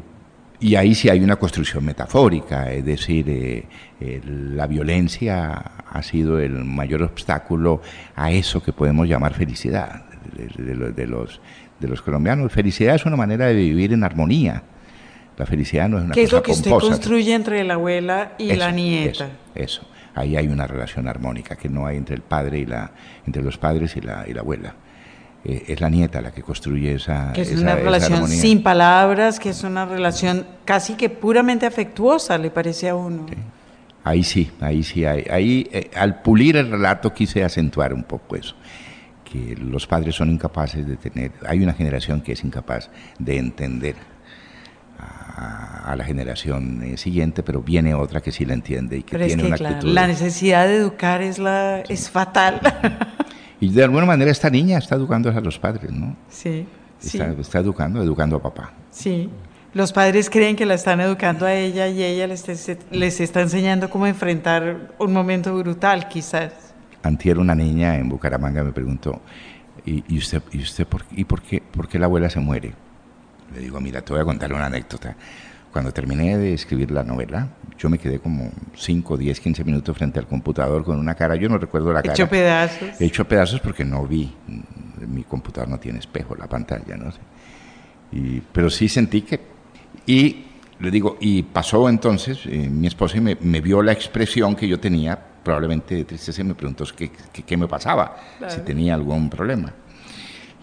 [0.61, 3.65] y ahí sí hay una construcción metafórica, es decir, eh,
[3.99, 5.53] eh, la violencia
[5.89, 7.81] ha sido el mayor obstáculo
[8.15, 11.41] a eso que podemos llamar felicidad de, los,
[11.79, 12.51] de los colombianos.
[12.51, 14.61] Felicidad es una manera de vivir en armonía.
[15.35, 18.33] La felicidad no es una ¿Qué cosa es lo que usted construye entre la abuela
[18.37, 19.29] y la nieta?
[19.55, 19.81] Eso,
[20.15, 22.91] ahí hay una relación armónica que no hay entre el padre y la,
[23.25, 24.75] entre los padres y la, y la abuela.
[25.43, 29.49] Eh, es la nieta la que construye esa Que es una relación sin palabras, que
[29.49, 33.25] es una relación casi que puramente afectuosa, le parece a uno.
[34.03, 38.35] Ahí sí, ahí sí, ahí, ahí eh, al pulir el relato quise acentuar un poco
[38.35, 38.55] eso,
[39.23, 43.95] que los padres son incapaces de tener, hay una generación que es incapaz de entender
[45.35, 49.45] a, la generación eh, siguiente, pero viene otra que sí la entiende y que tiene
[49.45, 49.89] una actitud.
[49.89, 52.59] La necesidad de educar es, la, es fatal.
[53.61, 56.17] Y de alguna manera esta niña está educando a los padres, ¿no?
[56.29, 56.65] Sí.
[56.99, 58.73] Está, está educando, educando a papá.
[58.89, 59.29] Sí.
[59.73, 62.43] Los padres creen que la están educando a ella y ella les,
[62.89, 66.73] les está enseñando cómo enfrentar un momento brutal, quizás.
[67.03, 69.21] Antier una niña en Bucaramanga me preguntó,
[69.85, 72.73] ¿y, usted, y usted por, y por, qué, por qué la abuela se muere?
[73.53, 75.15] Le digo, mira, te voy a contar una anécdota.
[75.71, 80.19] Cuando terminé de escribir la novela, yo me quedé como 5, 10, 15 minutos frente
[80.19, 82.13] al computador con una cara, yo no recuerdo la cara.
[82.13, 82.99] Hecho pedazos.
[82.99, 84.33] Hecho pedazos porque no vi,
[85.07, 87.19] mi computador no tiene espejo, la pantalla, no sé.
[88.11, 89.39] Y, pero sí sentí que...
[90.05, 90.45] Y
[90.79, 94.79] le digo, y pasó entonces, eh, mi esposa me, me, vio la expresión que yo
[94.79, 97.11] tenía, probablemente de tristeza, y me preguntó qué,
[97.45, 99.71] qué, me pasaba, si tenía algún problema.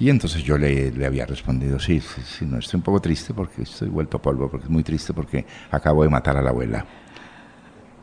[0.00, 3.62] Y entonces yo le, le había respondido, sí, sí, no, estoy un poco triste porque
[3.62, 6.84] estoy vuelto a polvo, porque es muy triste porque acabo de matar a la abuela.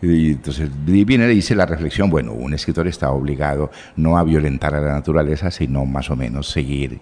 [0.02, 4.76] Y entonces viene y dice la reflexión, bueno, un escritor está obligado no a violentar
[4.76, 7.00] a la naturaleza, sino más o menos seguir,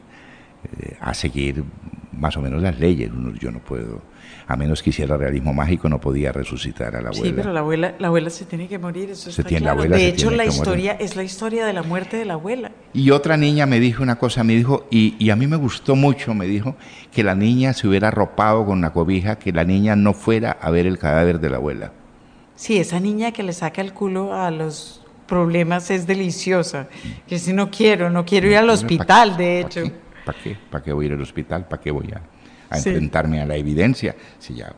[0.79, 1.63] eh, a seguir
[2.12, 3.10] más o menos las leyes.
[3.39, 4.01] Yo no puedo
[4.47, 7.25] a menos que hiciera realismo mágico, no podía resucitar a la abuela.
[7.25, 9.95] Sí, pero la abuela, la abuela se tiene que morir, eso se tiene, La abuela
[9.95, 12.71] de hecho, la historia es la historia de la muerte de la abuela.
[12.93, 15.95] Y otra niña me dijo una cosa, me dijo, y, y a mí me gustó
[15.95, 16.75] mucho, me dijo,
[17.12, 20.71] que la niña se hubiera arropado con una cobija, que la niña no fuera a
[20.71, 21.91] ver el cadáver de la abuela.
[22.56, 26.88] Sí, esa niña que le saca el culo a los problemas es deliciosa.
[27.27, 29.82] Que si no quiero, no quiero ir al hospital, de hecho.
[30.25, 30.58] ¿Para qué?
[30.69, 31.67] ¿Para qué voy a ir al hospital?
[31.67, 32.21] ¿Para qué voy a...?
[32.73, 34.15] A enfrentarme a la evidencia.
[34.39, 34.73] Si ya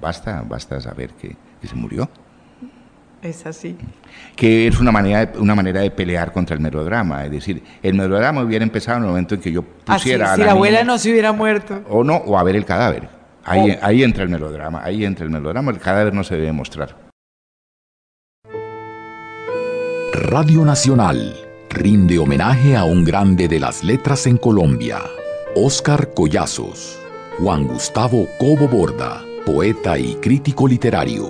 [0.00, 2.08] basta, basta saber que, se murió.
[3.20, 3.76] Es así.
[4.36, 7.24] Que es una manera, de, una manera de pelear contra el melodrama.
[7.24, 10.36] Es decir, el melodrama hubiera empezado en el momento en que yo pusiera a la
[10.36, 11.82] Si la abuela no se hubiera muerto.
[11.88, 13.08] O no, o a ver el cadáver.
[13.44, 15.72] Ahí, ahí entra el melodrama, ahí entra el melodrama.
[15.72, 17.08] El cadáver no se debe mostrar.
[20.12, 21.34] Radio Nacional
[21.70, 24.98] rinde homenaje a un grande de las letras en Colombia,
[25.54, 26.98] Óscar Collazos.
[27.40, 31.22] Juan Gustavo Cobo Borda, poeta y crítico literario.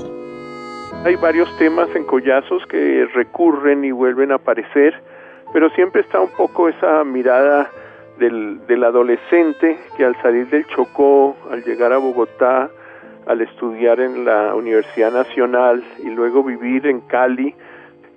[1.04, 4.94] Hay varios temas en Collazos que recurren y vuelven a aparecer,
[5.52, 7.70] pero siempre está un poco esa mirada
[8.18, 12.70] del, del adolescente que al salir del Chocó, al llegar a Bogotá,
[13.26, 17.54] al estudiar en la Universidad Nacional y luego vivir en Cali,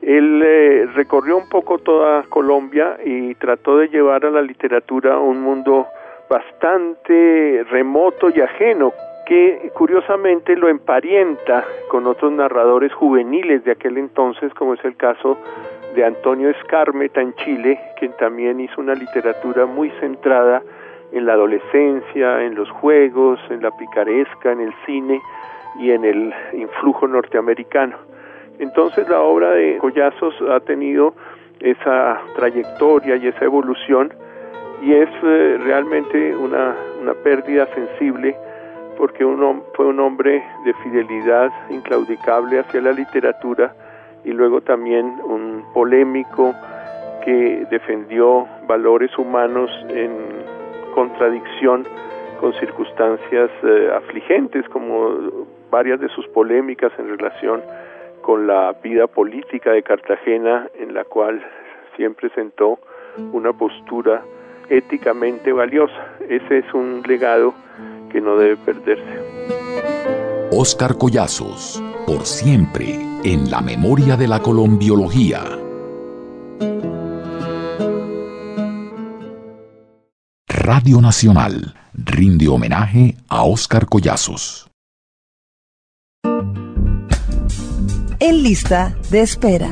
[0.02, 5.42] él eh, recorrió un poco toda Colombia y trató de llevar a la literatura un
[5.42, 5.88] mundo
[6.32, 8.94] bastante remoto y ajeno,
[9.26, 15.38] que curiosamente lo emparenta con otros narradores juveniles de aquel entonces, como es el caso
[15.94, 20.62] de Antonio Escarmeta en Chile, quien también hizo una literatura muy centrada
[21.12, 25.22] en la adolescencia, en los juegos, en la picaresca, en el cine
[25.80, 27.98] y en el influjo norteamericano.
[28.58, 31.14] Entonces la obra de Collazos ha tenido
[31.60, 34.14] esa trayectoria y esa evolución
[34.82, 38.36] y es eh, realmente una, una pérdida sensible
[38.98, 43.74] porque uno fue un hombre de fidelidad inclaudicable hacia la literatura
[44.24, 46.54] y luego también un polémico
[47.24, 50.12] que defendió valores humanos en
[50.94, 51.86] contradicción
[52.40, 57.62] con circunstancias eh, afligentes como varias de sus polémicas en relación
[58.22, 61.42] con la vida política de Cartagena en la cual
[61.96, 62.80] siempre sentó
[63.34, 64.22] una postura
[64.72, 66.16] éticamente valiosa.
[66.30, 67.54] Ese es un legado
[68.12, 69.20] que no debe perderse.
[70.52, 75.42] Oscar Collazos, por siempre en la memoria de la colombiología.
[80.48, 84.70] Radio Nacional rinde homenaje a Oscar Collazos.
[88.20, 89.70] En lista de espera.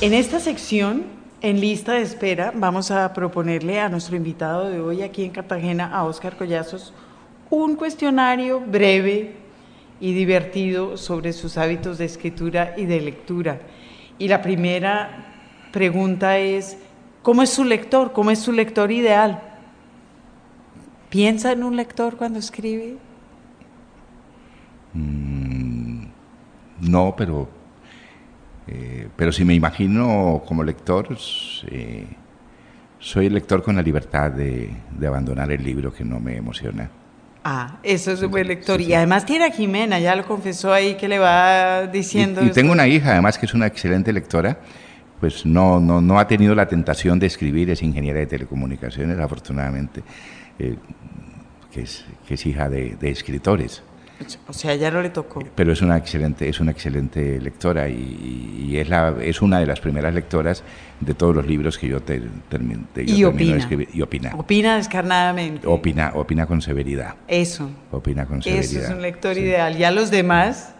[0.00, 5.02] En esta sección en lista de espera vamos a proponerle a nuestro invitado de hoy
[5.02, 6.94] aquí en Cartagena, a Oscar Collazos,
[7.50, 9.34] un cuestionario breve
[10.00, 13.60] y divertido sobre sus hábitos de escritura y de lectura.
[14.18, 15.32] Y la primera
[15.72, 16.78] pregunta es,
[17.22, 18.12] ¿cómo es su lector?
[18.12, 19.42] ¿Cómo es su lector ideal?
[21.10, 22.98] ¿Piensa en un lector cuando escribe?
[24.94, 26.04] Mm,
[26.82, 27.48] no, pero
[28.74, 31.08] eh, pero si me imagino como lector,
[31.70, 32.06] eh,
[32.98, 34.70] soy el lector con la libertad de,
[35.06, 36.88] abandonar el libro que no me emociona.
[37.44, 38.80] Ah, eso es un buen lector.
[38.80, 42.42] Y además tiene a Jimena, ya lo confesó ahí que le va diciendo.
[42.42, 44.58] Y, tengo una hija, además, que es una excelente lectora.
[45.20, 50.02] Pues no, no, no ha tenido la tentación de escribir, es ingeniera de telecomunicaciones, afortunadamente,
[50.58, 50.76] eh,
[51.70, 53.82] que, es, que es hija de escritores.
[54.48, 55.42] O sea, ya no le tocó.
[55.54, 59.80] Pero es una excelente, es una excelente lectora y, es, la, es una de las
[59.80, 60.62] primeras lectoras
[61.00, 63.52] de todos los libros que yo, te, termino y opina.
[63.52, 63.88] de escribir.
[63.92, 64.32] Y opina.
[64.36, 65.66] Opina descarnadamente.
[65.66, 67.14] Opina, opina con severidad.
[67.28, 67.70] Eso.
[67.90, 68.64] Opina con severidad.
[68.64, 69.76] Eso es un lector ideal.
[69.76, 70.74] Ya los demás...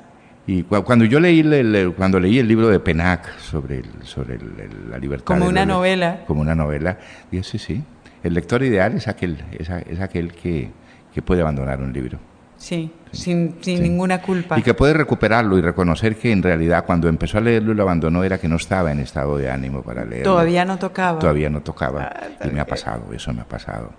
[0.45, 4.38] Y cuando yo leí el, cuando leí el libro de Penac sobre, sobre
[4.90, 5.24] la libertad...
[5.24, 6.24] Como una novela.
[6.26, 6.99] Como una novela,
[7.30, 7.82] dije, sí, sí.
[8.24, 10.70] El lector ideal es aquel, es, es aquel que,
[11.14, 12.18] que puede abandonar un libro.
[12.63, 14.57] Sí, sin, sin ninguna culpa.
[14.57, 17.83] Y que puede recuperarlo y reconocer que en realidad cuando empezó a leerlo y lo
[17.83, 20.31] abandonó era que no estaba en estado de ánimo para leerlo.
[20.31, 21.19] Todavía no tocaba.
[21.19, 22.13] Todavía no tocaba.
[22.15, 23.91] Ah, y me ha pasado, eso me ha pasado.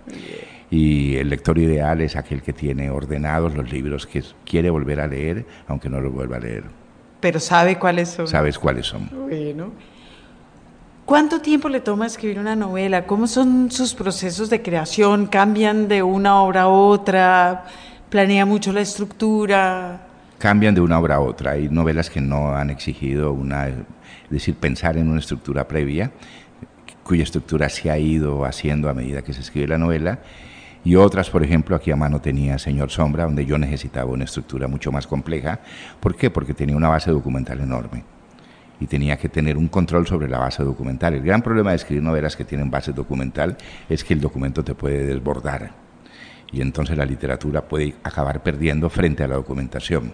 [0.70, 5.08] Y el lector ideal es aquel que tiene ordenados los libros que quiere volver a
[5.08, 6.64] leer, aunque no los vuelva a leer.
[7.20, 8.26] Pero sabe cuáles son.
[8.26, 9.10] Sabes cuáles son.
[9.28, 9.72] Bueno.
[11.04, 13.04] ¿Cuánto tiempo le toma escribir una novela?
[13.04, 15.26] ¿Cómo son sus procesos de creación?
[15.26, 17.66] ¿Cambian de una obra a otra?
[18.10, 20.06] ¿Planea mucho la estructura?
[20.38, 21.52] Cambian de una obra a otra.
[21.52, 23.74] Hay novelas que no han exigido una, es
[24.30, 26.12] decir, pensar en una estructura previa,
[27.02, 30.20] cuya estructura se ha ido haciendo a medida que se escribe la novela.
[30.84, 34.68] Y otras, por ejemplo, aquí a mano tenía Señor Sombra, donde yo necesitaba una estructura
[34.68, 35.60] mucho más compleja.
[35.98, 36.30] ¿Por qué?
[36.30, 38.04] Porque tenía una base documental enorme
[38.80, 41.14] y tenía que tener un control sobre la base documental.
[41.14, 43.56] El gran problema de escribir novelas que tienen base documental
[43.88, 45.83] es que el documento te puede desbordar
[46.54, 50.12] y entonces la literatura puede acabar perdiendo frente a la documentación.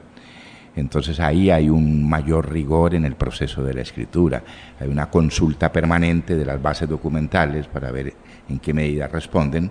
[0.74, 4.42] Entonces ahí hay un mayor rigor en el proceso de la escritura,
[4.78, 8.14] hay una consulta permanente de las bases documentales para ver
[8.48, 9.70] en qué medida responden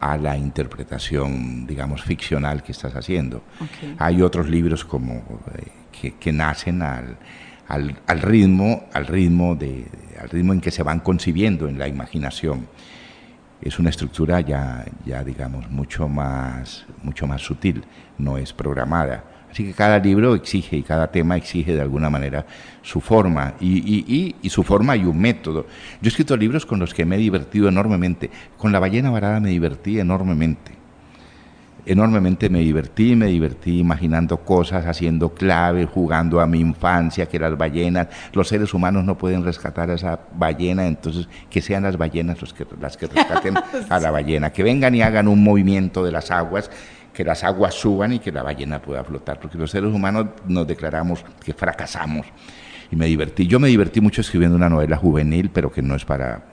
[0.00, 3.42] a la interpretación, digamos, ficcional que estás haciendo.
[3.98, 7.16] Hay otros libros como eh, que, que nacen al,
[7.68, 9.86] al, al, ritmo, al ritmo, de,
[10.20, 12.66] al ritmo en que se van concibiendo en la imaginación.
[13.60, 17.84] Es una estructura ya, ya digamos, mucho más, mucho más sutil,
[18.18, 19.24] no es programada.
[19.50, 22.44] Así que cada libro exige y cada tema exige de alguna manera
[22.82, 25.66] su forma y, y, y, su forma y un método.
[26.02, 28.30] Yo he escrito libros con los que me he divertido enormemente.
[28.58, 30.83] Con La ballena varada me divertí enormemente
[31.86, 37.56] enormemente me divertí, me divertí imaginando cosas, haciendo claves, jugando a mi infancia, que las
[37.56, 42.40] ballenas, los seres humanos no pueden rescatar a esa ballena, entonces que sean las ballenas
[42.40, 43.54] los que, las que rescaten
[43.88, 46.70] a la ballena, que vengan y hagan un movimiento de las aguas,
[47.12, 50.66] que las aguas suban y que la ballena pueda flotar, porque los seres humanos nos
[50.66, 52.26] declaramos que fracasamos.
[52.90, 56.04] Y me divertí, yo me divertí mucho escribiendo una novela juvenil, pero que no es
[56.04, 56.44] para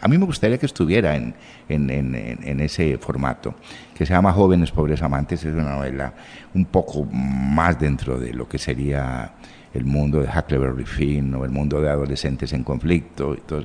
[0.00, 1.34] a mí me gustaría que estuviera en,
[1.68, 3.54] en, ese formato,
[3.94, 6.12] que se llama Jóvenes Pobres Amantes, es una novela
[6.54, 9.32] un poco más dentro de lo que sería
[9.74, 13.34] el mundo de Huckleberry Finn o el mundo de adolescentes en conflicto.
[13.34, 13.64] Y, todo.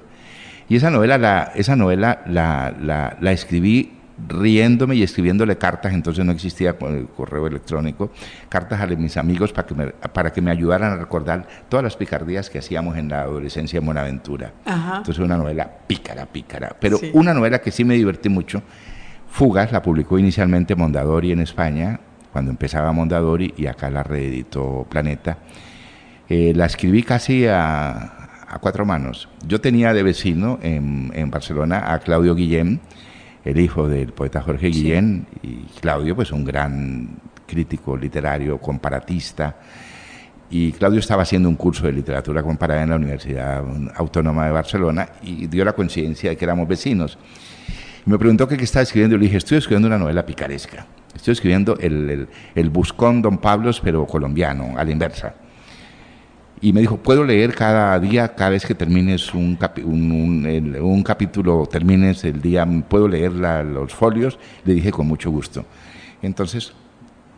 [0.67, 3.91] y esa novela, la, esa novela la, la, la escribí
[4.27, 8.11] riéndome y escribiéndole cartas, entonces no existía el correo electrónico,
[8.49, 11.95] cartas a mis amigos para que me, para que me ayudaran a recordar todas las
[11.95, 14.53] picardías que hacíamos en la adolescencia en Buenaventura.
[14.65, 18.63] Entonces una novela pícara, pícara, pero una novela que sí me divertí mucho,
[19.33, 21.99] Fugas, la publicó inicialmente Mondadori en España,
[22.31, 25.39] cuando empezaba Mondadori, y acá la reeditó Planeta.
[26.29, 28.29] Eh, la escribí casi a,
[28.61, 29.29] cuatro manos.
[29.47, 32.79] Yo tenía de vecino en, en Barcelona a Claudio Guillén,
[33.43, 37.09] el hijo del poeta Jorge Guillén, y Claudio, pues un gran
[37.45, 39.57] crítico literario, comparatista.
[40.49, 43.63] Y Claudio estaba haciendo un curso de literatura comparada en la Universidad
[43.95, 47.17] Autónoma de Barcelona y dio la coincidencia de que éramos vecinos.
[48.05, 50.85] Y me preguntó qué estaba escribiendo y le dije, estoy escribiendo una novela picaresca.
[51.15, 55.35] Estoy escribiendo el, el, el Buscón Don Pablos, pero colombiano, a la inversa
[56.63, 59.57] y me dijo, ¿puedo leer cada día, cada vez que termines un,
[61.03, 64.39] capítulo, termines el día, ¿puedo leer los folios?
[64.63, 65.65] Le dije con mucho gusto.
[66.21, 66.71] Entonces,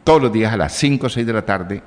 [0.04, 1.82] todos los días a las 5 o 6 de la tarde,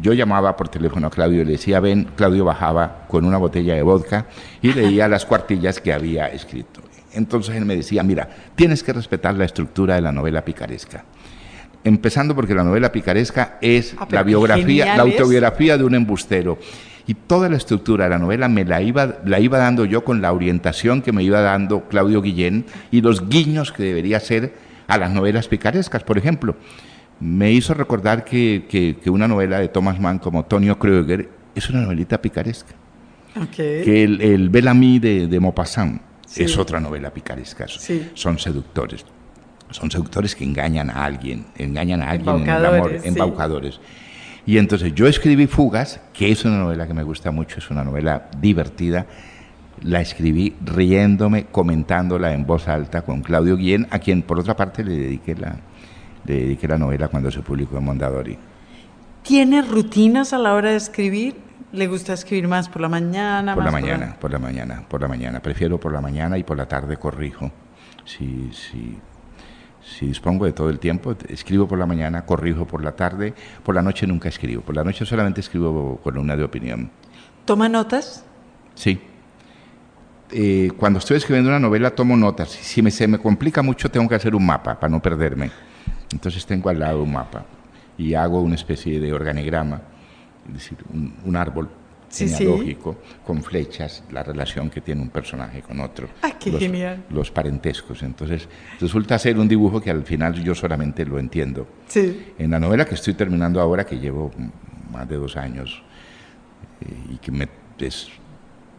[0.00, 3.74] yo llamaba por teléfono a Claudio y le decía, ven, Claudio bajaba con una botella
[3.74, 4.24] de vodka
[4.62, 6.80] y leía las cuartillas que había escrito.
[7.12, 11.04] Entonces él me decía, mira, tienes que respetar la estructura de la novela picaresca
[11.84, 16.58] empezando porque la novela picaresca es ah, la biografía, la autobiografía de un embustero.
[17.06, 20.20] Y toda la estructura de la novela me la iba, la iba dando yo con
[20.20, 24.52] la orientación que me iba dando Claudio Guillén y los guiños que debería hacer
[24.86, 26.04] a las novelas picarescas.
[26.04, 26.56] Por ejemplo,
[27.20, 32.20] me hizo recordar que, una novela de Thomas Mann como Tonio Kröger es una novelita
[32.20, 32.74] picaresca.
[33.54, 36.02] Que el, el Bellamy de, de Maupassant
[36.36, 37.66] es otra novela picaresca.
[38.14, 39.06] Son seductores
[39.70, 43.80] son seductores que engañan a alguien, engañan a alguien en el amor, embaucadores.
[44.46, 47.84] Y entonces yo escribí Fugas, que es una novela que me gusta mucho, es una
[47.84, 49.06] novela divertida.
[49.82, 54.82] La escribí riéndome, comentándola en voz alta con Claudio Guillén, a quien por otra parte
[54.82, 55.56] le dediqué la,
[56.24, 58.38] le dediqué la novela cuando se publicó en Mondadori.
[59.22, 61.36] ¿Tiene rutinas a la hora de escribir?
[61.72, 63.54] ¿Le gusta escribir más por la mañana?
[63.54, 64.38] Por la mañana, por la...
[64.38, 65.40] mañana, por la mañana.
[65.40, 67.50] Prefiero por la mañana y por la tarde corrijo.
[68.06, 68.96] Sí, sí,
[69.82, 73.74] si dispongo de todo el tiempo, escribo por la mañana, corrijo por la tarde, por
[73.74, 76.90] la noche nunca escribo, por la noche solamente escribo columna de opinión.
[77.44, 78.24] ¿Toma notas?
[78.74, 79.00] Sí.
[80.30, 82.50] Eh, cuando estoy escribiendo una novela tomo notas.
[82.50, 85.50] Si me, se me complica mucho tengo que hacer un mapa para no perderme.
[86.12, 87.44] Entonces tengo al lado un mapa.
[87.96, 89.82] y hago una especie de organigrama,
[90.46, 91.68] es decir, un, árbol
[92.10, 96.08] genealógico con flechas, la relación que tiene un personaje con otro.
[96.22, 97.04] Ah, qué los, genial.
[97.10, 98.02] Los parentescos.
[98.02, 98.48] Entonces,
[98.80, 101.66] resulta ser un dibujo que al final yo solamente lo entiendo.
[101.86, 102.32] Sí.
[102.38, 104.30] En la novela que estoy terminando ahora, que llevo
[104.90, 105.82] más de dos años,
[106.80, 107.48] eh, y que me,
[107.78, 108.08] es,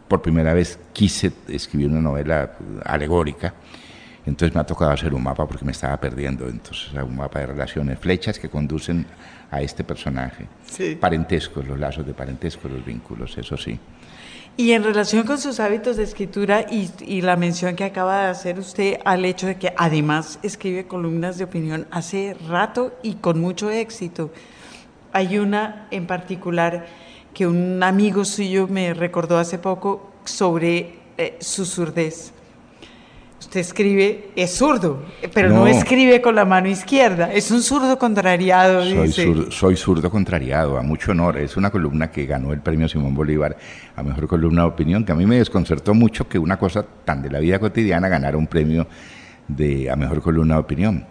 [0.08, 2.52] por primera vez quise escribir una novela
[2.84, 3.54] alegórica,
[4.26, 6.48] entonces me ha tocado hacer un mapa porque me estaba perdiendo.
[6.48, 9.06] Entonces, un mapa de relaciones, flechas que conducen
[9.50, 10.46] a este personaje.
[10.66, 10.96] Sí.
[10.96, 13.78] Parentescos, los lazos de parentesco, los vínculos, eso sí.
[14.56, 18.30] Y en relación con sus hábitos de escritura y, y, la mención que acaba de
[18.30, 23.40] hacer usted al hecho de que además escribe columnas de opinión hace rato y con
[23.40, 24.30] mucho éxito.
[25.12, 26.86] Hay una en particular
[27.32, 32.32] que un amigo suyo me recordó hace poco sobre eh, su surdez.
[33.50, 35.02] Usted escribe, es zurdo,
[35.34, 35.66] pero no.
[35.66, 38.84] escribe con la mano izquierda, es un zurdo contrariado.
[38.84, 39.24] Soy, dice.
[39.24, 41.36] Zurdo, soy zurdo contrariado, a mucho honor.
[41.36, 43.56] Es una columna que ganó el premio Simón Bolívar
[43.96, 47.22] a mejor columna de opinión, que a mí me desconcertó mucho que una cosa tan
[47.22, 48.86] de la vida cotidiana ganara un premio
[49.48, 51.06] de, a mejor columna de opinión.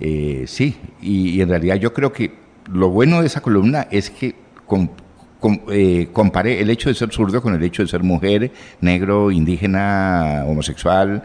[0.00, 2.32] Eh, sí, y, y, en realidad yo creo que
[2.72, 4.90] lo bueno de esa columna es que con,
[5.38, 8.50] con, eh, comparé el hecho de ser zurdo con el hecho de ser mujer,
[8.80, 11.24] negro, indígena, homosexual,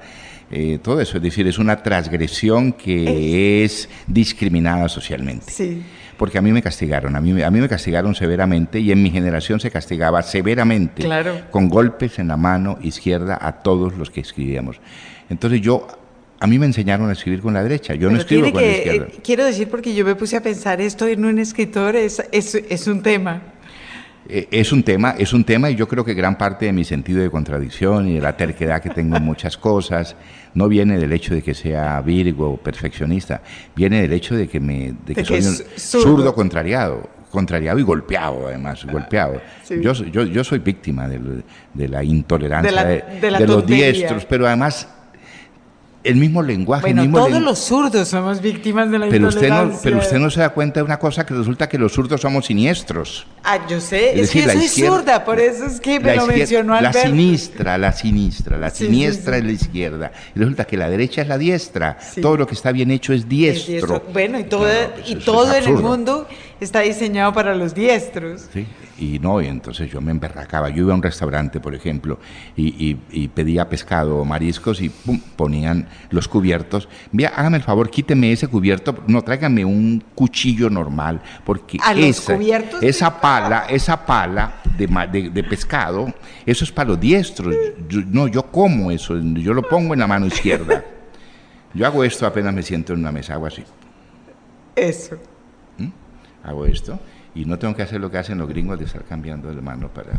[0.55, 1.17] eh, todo eso.
[1.17, 5.51] Es decir, es una transgresión que es, es discriminada socialmente.
[5.51, 5.81] Sí.
[6.17, 9.09] Porque a mí me castigaron, a mí, a mí me castigaron severamente y en mi
[9.09, 11.41] generación se castigaba severamente claro.
[11.49, 14.79] con golpes en la mano izquierda a todos los que escribíamos.
[15.29, 15.87] Entonces yo
[16.39, 18.67] a mí me enseñaron a escribir con la derecha, yo Pero no escribo con que,
[18.67, 19.07] la izquierda.
[19.07, 22.55] Eh, quiero decir, porque yo me puse a pensar, esto en un escritor es, es,
[22.55, 23.52] es un tema.
[24.29, 26.85] Eh, es un tema, es un tema y yo creo que gran parte de mi
[26.85, 30.15] sentido de contradicción y de la terquedad que tengo en muchas cosas
[30.53, 33.41] no viene del hecho de que sea virgo, perfeccionista,
[33.75, 36.03] viene del hecho de que me de que, De soy que un zurdo.
[36.03, 39.41] zurdo contrariado, contrariado y golpeado además, golpeado.
[39.63, 39.75] sí.
[39.81, 43.65] Yo, yo, yo soy víctima de, la intolerancia De la- de, de la de los
[43.65, 44.87] diestros, pero además
[46.03, 49.49] el mismo lenguaje, Bueno, el mismo todos los zurdos somos víctimas de la pero usted,
[49.49, 52.19] no, pero usted no se da cuenta de una cosa que resulta que los zurdos
[52.21, 53.25] somos siniestros.
[53.43, 55.79] Ah, yo sé, Es es, decir, que la yo soy izquierda- zurda, por eso es
[55.79, 56.99] que me La lo mencionó La Alberto.
[57.09, 59.39] sinistra, la sinistra, la Sí, sí, siniestra sí.
[59.39, 60.11] es la izquierda.
[60.35, 61.97] Y resulta que la derecha es la diestra.
[62.21, 64.03] Todo lo que está bien hecho es Es diestro.
[64.11, 66.27] Bueno, y todo, No, pues y todo en el mundo
[66.63, 68.47] está diseñado para los diestros.
[68.53, 68.65] Sí,
[68.97, 70.69] y no, y entonces yo me emberracaba.
[70.69, 72.19] Yo iba a un restaurante, por ejemplo,
[72.55, 76.87] y, y- y pedía pescado o mariscos y pum, ponían los cubiertos.
[77.11, 82.03] Mira, hágame el favor, quíteme ese cubierto, no, tráigame un cuchillo normal, porque ¿A los
[82.05, 82.81] esa, cubiertos?
[82.83, 86.13] esa pala, esa pala de, de- de pescado,
[86.45, 87.55] eso es para los diestros.
[87.89, 90.83] Yo- no, yo como eso, yo lo pongo en la mano izquierda.
[91.73, 93.63] Yo hago esto apenas me siento en una mesa, hago así
[94.75, 95.17] Eso.
[96.43, 96.99] Hago esto
[97.35, 99.87] y no tengo que hacer lo que hacen los gringos de estar cambiando de mano
[99.89, 100.11] para,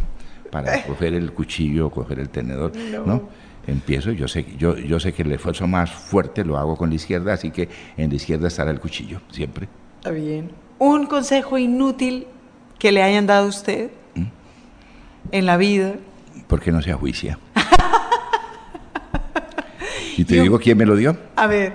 [0.51, 2.73] para coger el cuchillo o coger el tenedor.
[3.07, 3.29] No.
[3.67, 6.97] Empiezo, yo sé, yo, yo sé que el esfuerzo más fuerte lo hago con la
[6.97, 9.69] izquierda, así que en la izquierda estará el cuchillo, siempre.
[9.97, 10.51] Está bien.
[10.79, 12.27] Un consejo inútil
[12.79, 14.25] que le hayan dado a usted ¿Mm?
[15.33, 15.95] en la vida.
[16.47, 17.39] Porque no se ajuicia.
[20.17, 21.17] y te Yo- digo quién me lo dio.
[21.37, 21.75] A ver.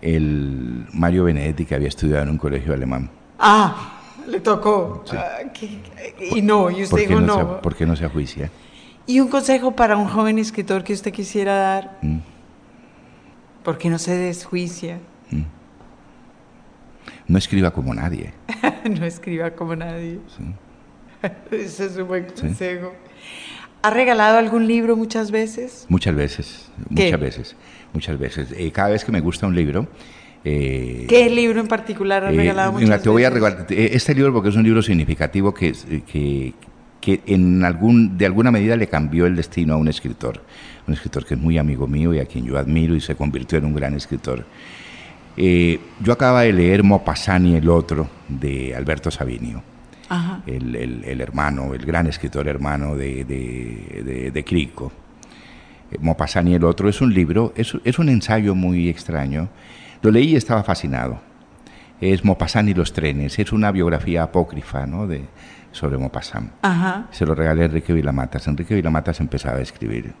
[0.00, 3.10] El Mario Benedetti, que había estudiado en un colegio alemán.
[3.40, 5.02] Ah, le tocó.
[5.12, 5.80] Ah, que-
[6.36, 7.56] y no, y usted ¿Por qué dijo no, no.
[7.56, 8.50] Se, ¿Por qué no se ajuicia?
[9.06, 11.98] Y un consejo para un joven escritor que usted quisiera dar.
[12.02, 12.18] Mm.
[13.64, 14.98] ¿Por qué no se desjuicia?
[17.26, 18.32] No escriba como nadie.
[18.90, 20.18] no escriba como nadie.
[20.36, 20.44] Sí.
[21.50, 22.92] Ese es un buen consejo.
[23.82, 25.86] ¿Ha regalado algún libro muchas veces?
[25.88, 27.04] Muchas veces, ¿Qué?
[27.04, 27.56] muchas veces,
[27.94, 28.52] muchas veces.
[28.56, 29.86] Eh, cada vez que me gusta un libro...
[30.44, 33.90] eh, ¿Qué libro en particular ha eh, regalado muchas mira, te voy a regalar eh,
[33.92, 35.72] este libro porque es un libro significativo que,
[36.10, 36.54] que,
[37.00, 40.42] que en algún, de alguna medida le cambió el destino a un escritor.
[40.86, 43.58] Un escritor que es muy amigo mío y a quien yo admiro y se convirtió
[43.58, 44.44] en un gran escritor.
[45.36, 49.62] Eh, yo acababa de leer Mopasani el otro de Alberto Sabinio
[50.08, 50.42] Ajá.
[50.46, 54.90] el, el- el hermano, el gran escritor hermano de, de, de, de Crico.
[55.92, 55.98] Eh,
[56.46, 59.48] y el otro es un libro, es, es un ensayo muy extraño.
[60.02, 61.20] Lo leí y estaba fascinado.
[62.00, 65.06] Es Maupassant y los trenes, es una biografía apócrifa ¿no?
[65.06, 65.24] de,
[65.72, 66.50] sobre Maupassant.
[66.62, 67.06] Ajá.
[67.10, 68.46] Se lo regalé a Enrique Vilamatas.
[68.48, 70.14] Enrique Vilamatas empezaba a escribir.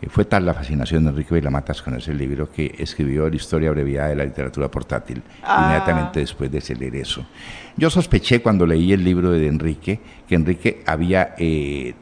[0.00, 3.68] Eh, fue tal la fascinación de Enrique Vilamatas con ese libro que escribió la historia
[3.68, 5.62] abreviada de la literatura portátil Ah.
[5.66, 7.24] inmediatamente después de ese leer eso.
[7.76, 11.94] Yo sospeché cuando leí el libro de Enrique que Enrique había, eh,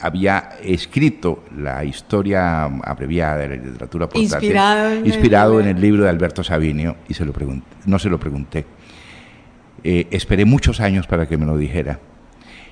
[0.00, 5.76] había escrito la historia abreviada de la literatura portátil Inspirado en el inspirado en libro.
[5.76, 8.64] el libro de Alberto Sabinio y se lo pregunté, no se lo pregunté.
[9.84, 12.00] Eh, esperé muchos años para que me lo dijera.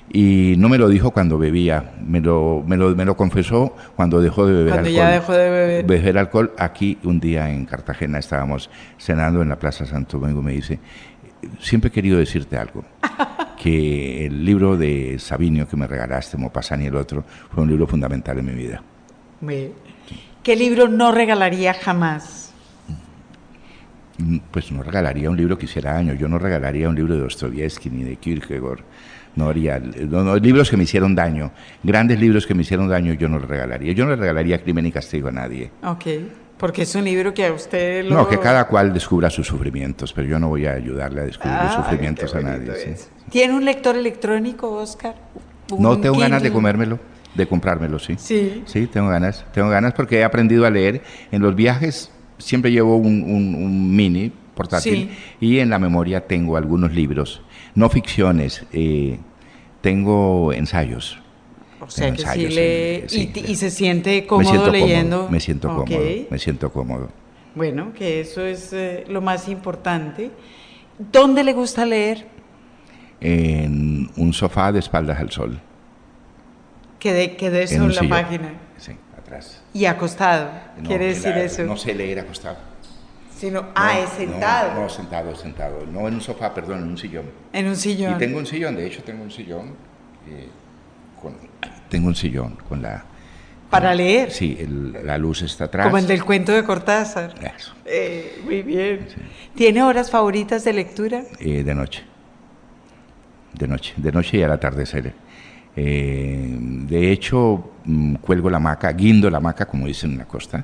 [0.09, 4.21] Y no me lo dijo cuando bebía, me lo, me lo, me lo confesó cuando
[4.21, 5.05] dejó de beber Cuando alcohol.
[5.05, 5.85] ya dejó de beber.
[5.85, 6.53] Beber alcohol.
[6.57, 10.41] Aquí un día en Cartagena estábamos cenando en la Plaza Santo Domingo.
[10.41, 10.79] Me dice,
[11.59, 12.83] siempre he querido decirte algo.
[13.57, 17.87] Que el libro de Sabinio que me regalaste, Mopasani y el otro, fue un libro
[17.87, 18.83] fundamental en mi vida.
[20.43, 22.53] ¿Qué libro no regalaría jamás?
[24.19, 26.13] Mm, Pues no regalaría un libro que hiciera daño.
[26.13, 28.81] Yo no regalaría un libro de Dostoyevsky ni de Kierkegaard.
[29.35, 31.51] No haría no, no, libros que me hicieron daño,
[31.83, 33.91] grandes libros que me hicieron daño, yo no los regalaría.
[33.93, 35.71] Yo no le regalaría Crimen y Castigo a nadie.
[35.83, 36.05] Ok,
[36.57, 38.15] porque es un libro que a usted lo...
[38.15, 41.53] No, que cada cual descubra sus sufrimientos, pero yo no voy a ayudarle a descubrir
[41.61, 42.73] los Ay, sufrimientos a nadie.
[42.75, 43.05] sí.
[43.29, 45.15] ¿Tiene un lector electrónico, Oscar?
[45.77, 46.53] No ¿Un tengo ganas de Kindle?
[46.53, 46.99] comérmelo,
[47.35, 48.15] de comprármelo, sí.
[48.17, 48.63] Sí.
[48.65, 49.45] Sí, tengo ganas.
[49.53, 51.01] Tengo ganas porque he aprendido a leer.
[51.31, 56.57] En los viajes siempre llevo un, un- un mini portátil y en la memoria tengo
[56.57, 57.43] algunos libros,
[57.75, 59.19] no ficciones, eh,
[59.81, 61.19] tengo ensayos.
[61.79, 65.17] O sea que sí lee sí, y, se siente cómodo leyendo.
[65.17, 65.87] cómodo, me siento Ok.
[65.89, 67.09] cómodo, me siento cómodo.
[67.53, 70.31] Bueno, que eso es eh, lo más importante.
[70.97, 72.27] ¿Dónde le gusta leer?
[73.19, 75.59] En un sofá de espaldas al sol.
[76.99, 78.53] Que de, que de en eso un en la página.
[78.77, 79.61] Sí, atrás.
[79.73, 80.49] Y acostado.
[80.81, 81.63] No, Quiere decir la- eso.
[81.63, 82.57] No sé leer acostado.
[83.35, 84.73] Sino, ah, No, es sentado.
[84.73, 85.85] No, no, sentado, sentado.
[85.91, 87.25] No en un sofá, perdón, en un sillón.
[87.53, 88.15] En un sillón.
[88.15, 89.75] Y tengo un sillón, de hecho tengo un sillón.
[90.27, 90.49] eh,
[91.21, 91.33] con,
[91.89, 93.03] tengo un sillón con la...
[93.69, 94.31] Para leer.
[94.31, 95.87] Sí, el- la luz está atrás.
[95.87, 97.33] Como el del cuento de Cortázar.
[97.57, 99.07] Eso, Eh, muy bien.
[99.55, 101.23] ¿Tiene horas favoritas de lectura?
[101.39, 102.03] eh, de noche.
[103.53, 105.13] De noche, de noche y al atardecer.
[105.75, 110.63] Eh, de hecho, mm, cuelgo la hamaca, guindo la hamaca, como dicen en la costa,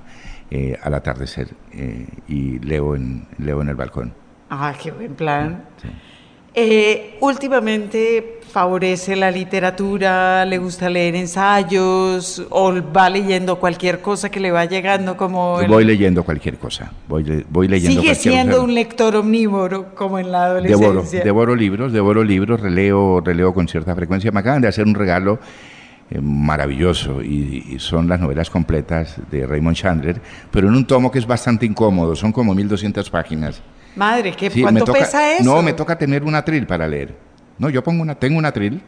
[0.50, 4.14] eh, al atardecer eh, y leo en, leo en el balcón.
[4.50, 5.66] Ah, qué buen plan.
[5.82, 5.90] Sí.
[6.56, 14.40] Eh, últimamente favorece la literatura, le gusta leer ensayos o va leyendo cualquier cosa que
[14.40, 15.60] le va llegando como...
[15.60, 18.64] el- Voy leyendo cualquier cosa, voy, le- voy leyendo Sigue cualquier siendo cosa.
[18.66, 21.24] un lector omnívoro como en la Devoro, adolescencia.
[21.24, 24.32] devoro libros, devoro libros, releo, releo con cierta frecuencia.
[24.32, 25.40] Me acaban de hacer un regalo
[26.12, 31.10] eh, maravilloso y, y son las novelas completas de Raymond Chandler, pero en un tomo
[31.12, 33.64] que es bastante incómodo, son como 1200 páginas.
[33.96, 35.44] Madre, ¿qué, Sí, ¿cuánto toca- pesa eso?
[35.44, 37.16] No, me toca tener un atril para leer.
[37.60, 38.82] No, yo pongo una, tengo un atril,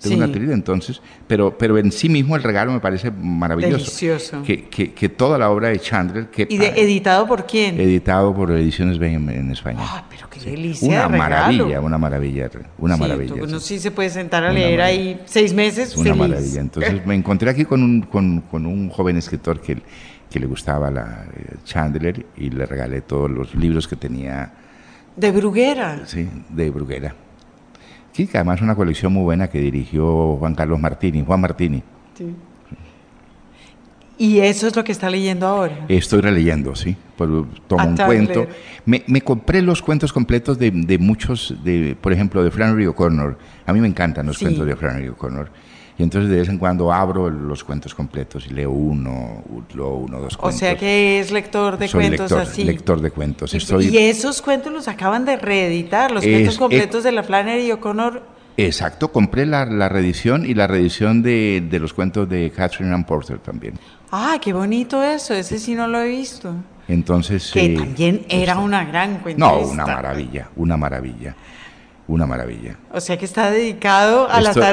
[0.00, 0.30] tengo un Sí.
[0.30, 3.76] atril entonces, pero, pero en sí mismo el regalo me parece maravilloso.
[3.76, 4.42] Delicioso.
[4.42, 7.80] Que, que, que toda la obra de Chandler, que ¿Y de, editado por quién?
[7.80, 9.78] editado por Ediciones B en, en España.
[9.80, 13.34] Ah, pero qué delicia Una de maravilla, una maravilla, una maravilla.
[13.42, 13.74] Uno sí.
[13.76, 15.02] sí se puede sentar a Una leer maravilla.
[15.12, 16.28] ahí seis meses Una feliz.
[16.28, 16.60] maravilla.
[16.60, 19.78] Entonces me encontré aquí con un, con, con un joven escritor que,
[20.32, 24.52] que le gustaba la eh, Chandler y le regalé todos los libros que tenía
[25.16, 26.00] De Bruguera.
[26.06, 27.14] sí, de Bruguera.
[28.12, 31.82] Sí, que además una colección muy buena que dirigió Juan Carlos Martini, Juan Martini.
[32.18, 32.34] Sí.
[34.18, 35.86] Y eso es lo que está leyendo ahora.
[35.88, 36.94] Estoy releyendo, sí.
[37.16, 38.06] Por, tomo A un Chandler.
[38.34, 38.46] cuento.
[38.84, 43.38] Me, me compré los cuentos completos de, de muchos, de, por ejemplo, de Flannery O'Connor.
[43.66, 44.44] A mí me encantan los Sí.
[44.44, 45.50] cuentos de Flannery O'Connor.
[45.98, 50.20] Y entonces de vez en cuando abro los cuentos completos y leo uno, leo uno,
[50.20, 50.58] dos O cuentos.
[50.60, 52.64] sea que es lector de Soy cuentos lector, así.
[52.64, 53.52] lector de cuentos.
[53.52, 57.22] Y, Estoy, y esos cuentos los acaban de reeditar, los Es- cuentos completos de la
[57.22, 58.22] Flannery y O'Connor.
[58.56, 63.04] Exacto, compré la, la reedición y la reedición de, de los cuentos de Catherine Ann
[63.04, 63.74] Porter también.
[64.10, 66.54] Ah, qué bonito eso, ese sí no lo he visto.
[66.88, 67.50] Entonces...
[67.52, 69.50] Que eh, también era una gran cuentista.
[69.50, 71.34] No, una maravilla, una maravilla,
[72.12, 72.76] una maravilla.
[72.92, 74.66] O sea que está dedicado al Esto- Al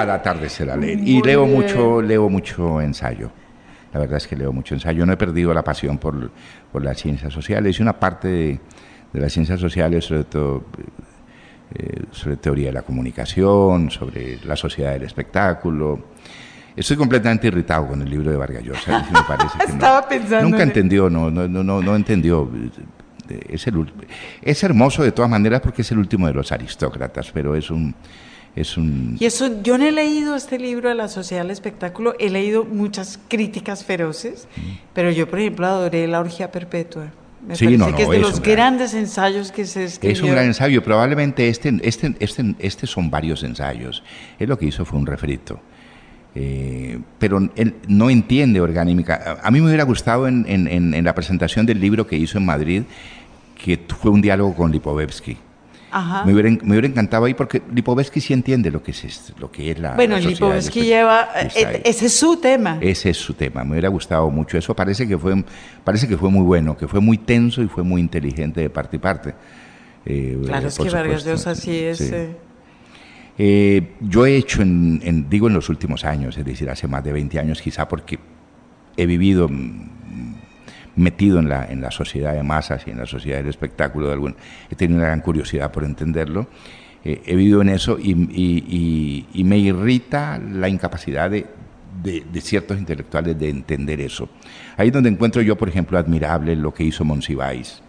[0.00, 0.98] Al atardecer a leer.
[0.98, 1.56] Muy Y leo bien.
[1.56, 3.30] mucho, leo mucho ensayo.
[3.92, 5.04] La verdad es que leo mucho ensayo.
[5.04, 6.30] No he perdido la pasión por,
[6.72, 7.78] por las ciencias sociales.
[7.78, 8.60] Y una parte de,
[9.12, 10.64] de las ciencias sociales, sobre todo
[11.74, 15.98] eh, sobre teoría de la comunicación, sobre la sociedad del espectáculo.
[16.76, 19.04] Estoy completamente irritado con el libro de Vargas Llosa.
[19.12, 22.48] Me parece que no- Estaba pensando Nunca en- entendió, no, no, no, no, no entendió.
[23.48, 23.86] Es, el,
[24.42, 27.94] es hermoso de todas maneras porque es el último de los aristócratas, pero es un...
[28.56, 32.14] Es un Y eso, yo no he leído este libro de la sociedad del espectáculo,
[32.18, 34.48] he leído muchas críticas feroces,
[34.92, 37.12] pero yo, por ejemplo, adoré La Orgía Perpetua.
[37.46, 39.64] Me Sí, parece no, que no, es de es los un gran- grandes ensayos que
[39.66, 40.12] se escribió.
[40.16, 44.02] Es un gran ensayo, probablemente este, este, este, este son varios ensayos.
[44.40, 45.60] Él lo que hizo fue un refrito.
[46.34, 49.38] Eh, pero él no entiende orgánica.
[49.42, 52.44] A, mí me hubiera gustado en- en- en la presentación del libro que hizo en
[52.46, 52.82] Madrid,
[53.62, 55.36] que fue un diálogo con Lipovetsky.
[55.92, 56.24] Ajá.
[56.24, 59.32] Me hubiera, en- me hubiera encantado ahí porque Lipovetsky sí entiende lo que es, esto,
[59.40, 59.94] lo que es la.
[59.96, 61.82] bueno, la sociedad Lipovetsky espect- lleva, eh, ahí.
[61.84, 62.78] ese es su tema.
[62.80, 63.64] Ese es su tema.
[63.64, 64.56] Me hubiera gustado mucho.
[64.56, 65.44] Eso parece que fue,
[65.82, 68.96] parece que fue muy bueno, que fue muy tenso y fue muy inteligente de parte
[68.96, 69.34] y parte.
[70.06, 72.00] Eh, claro, es que Vargas Llosa sí es...
[72.00, 72.36] Eh,
[73.38, 77.12] eh, yo he hecho, en, digo en los últimos años, es decir, hace más de
[77.12, 78.18] 20 años quizá porque
[78.96, 79.90] he vivido mm,
[80.96, 84.12] metido en la, en la sociedad de masas y en la sociedad del espectáculo, de
[84.14, 84.36] algún,
[84.70, 86.48] he tenido una gran curiosidad por entenderlo,
[87.02, 91.46] he vivido en eso y, y, me irrita la incapacidad de,
[92.02, 94.28] de, ciertos intelectuales de entender eso.
[94.76, 97.80] Ahí es donde encuentro yo, por ejemplo, admirable lo que hizo Monsiváis.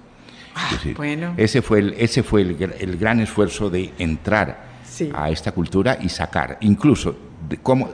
[0.55, 1.33] Ah, bueno.
[1.35, 4.71] Ese fue, el, ese fue el, el gran esfuerzo de entrar
[5.13, 7.15] a esta cultura y sacar, incluso
[7.47, 7.89] de, cómo,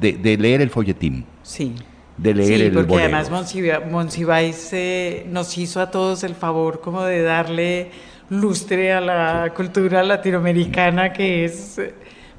[0.00, 1.24] de, leer el folletín.
[1.42, 1.74] Sí.
[2.18, 7.22] De leer el porque además Monsiváis eh, nos hizo a todos el favor como de
[7.22, 7.90] darle
[8.28, 11.80] lustre a la cultura latinoamericana que es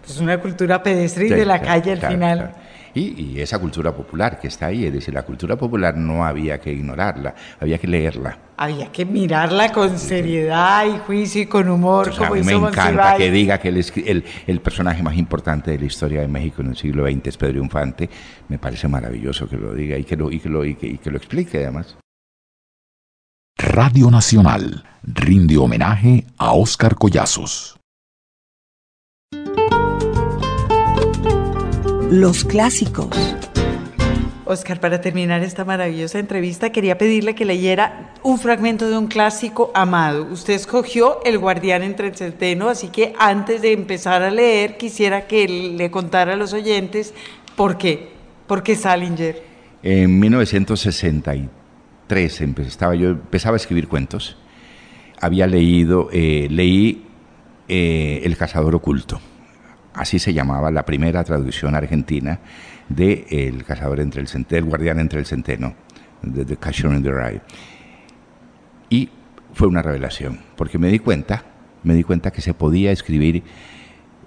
[0.05, 2.51] pues, una cultura pedestre y de la calle al final.
[2.93, 6.71] Y, esa cultura popular que está ahí, es decir, la cultura popular no había que
[6.71, 8.37] ignorarla, había que leerla.
[8.57, 12.13] Había que mirarla con seriedad y juicio y con humor.
[12.17, 16.27] como me encanta que diga que el, el, personaje más importante de la historia de
[16.27, 18.09] México en el siglo XX es Pedro Infante.
[18.49, 21.17] Me parece maravilloso que lo diga y que lo, y que lo, y que lo
[21.17, 21.97] explique además.
[23.57, 27.78] Radio Nacional rinde homenaje a Óscar Collazos.
[32.12, 33.16] Los clásicos.
[34.45, 39.70] Oscar, para terminar esta maravillosa entrevista, quería pedirle que leyera un fragmento de un clásico
[39.76, 40.26] amado.
[40.32, 45.28] Usted escogió El guardián entre el centeno, así que antes de empezar a leer, quisiera
[45.28, 47.14] que le contara a los oyentes
[47.55, 48.10] por qué.
[48.47, 49.43] ¿Por qué Salinger?
[49.84, 54.36] En 1963 estaba yo empezaba a escribir cuentos.
[55.22, 57.05] Había leído, eh, leí
[57.68, 59.22] eh, El cazador oculto
[59.99, 62.39] así se llamaba la primera traducción argentina
[62.87, 65.75] de El cazador entre el centeno, El guardián entre el centeno,
[66.21, 67.41] de The Catcher in the Rye.
[68.89, 69.09] Y
[69.53, 71.43] fue una revelación, porque me di cuenta,
[71.83, 73.43] me di cuenta que se podía escribir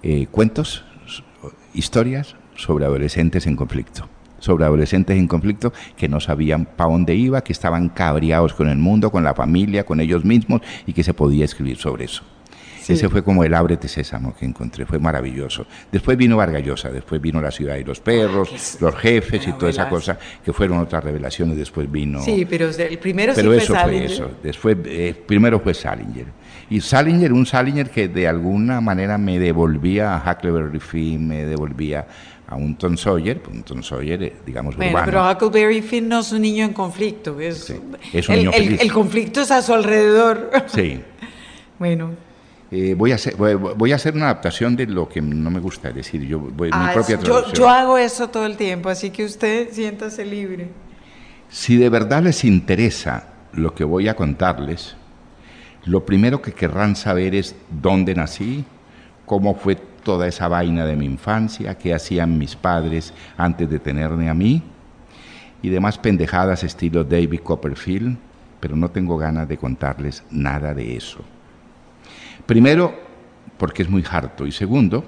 [0.02, 0.84] eh, cuentos,
[1.72, 4.08] historias sobre adolescentes en conflicto
[4.40, 8.76] sobre adolescentes en conflicto que no sabían para dónde iba, que estaban cabreados con el
[8.76, 12.24] mundo, con la familia, con ellos mismos y que se podía escribir sobre eso.
[12.88, 15.66] Ese fue como el ábrete sésamo que encontré, fue maravilloso.
[15.90, 19.88] Después vino Vargallosa, después vino La ciudad y los perros, los jefes y toda esa
[19.88, 22.22] cosa, que fueron otras revelaciones, después vino...
[22.22, 26.26] Sí, pero el primero pero sí eso fue, eso, después, eh, primero fue Salinger.
[26.70, 32.06] Y Salinger, un Salinger que de alguna manera me devolvía a Huckleberry Finn, me devolvía
[32.46, 35.06] a un Tom Sawyer, pues un Tom Sawyer, eh, digamos, bueno, urbano.
[35.06, 37.74] pero Huckleberry Finn no es un niño en conflicto, es,
[38.12, 40.50] es un el, niño el, el, conflicto es a su alrededor.
[40.66, 41.00] Sí.
[41.78, 42.10] bueno,
[42.74, 45.92] eh, voy, a hacer, voy, a hacer una adaptación de lo que no me gusta
[45.92, 47.54] decir, yo voy, mi ah, propia traducción.
[47.54, 50.70] Yo, hago eso todo el tiempo, así que usted siéntase libre.
[51.50, 54.96] Si de verdad les interesa lo que voy a contarles,
[55.84, 58.64] lo primero que querrán saber es dónde nací,
[59.26, 64.30] cómo fue toda esa vaina de mi infancia, qué hacían mis padres antes de tenerme
[64.30, 64.62] a mí,
[65.60, 68.16] y demás pendejadas estilo David Copperfield,
[68.60, 71.22] pero no tengo ganas de contarles nada de eso.
[72.46, 72.94] Primero,
[73.56, 75.04] porque es muy harto y segundo,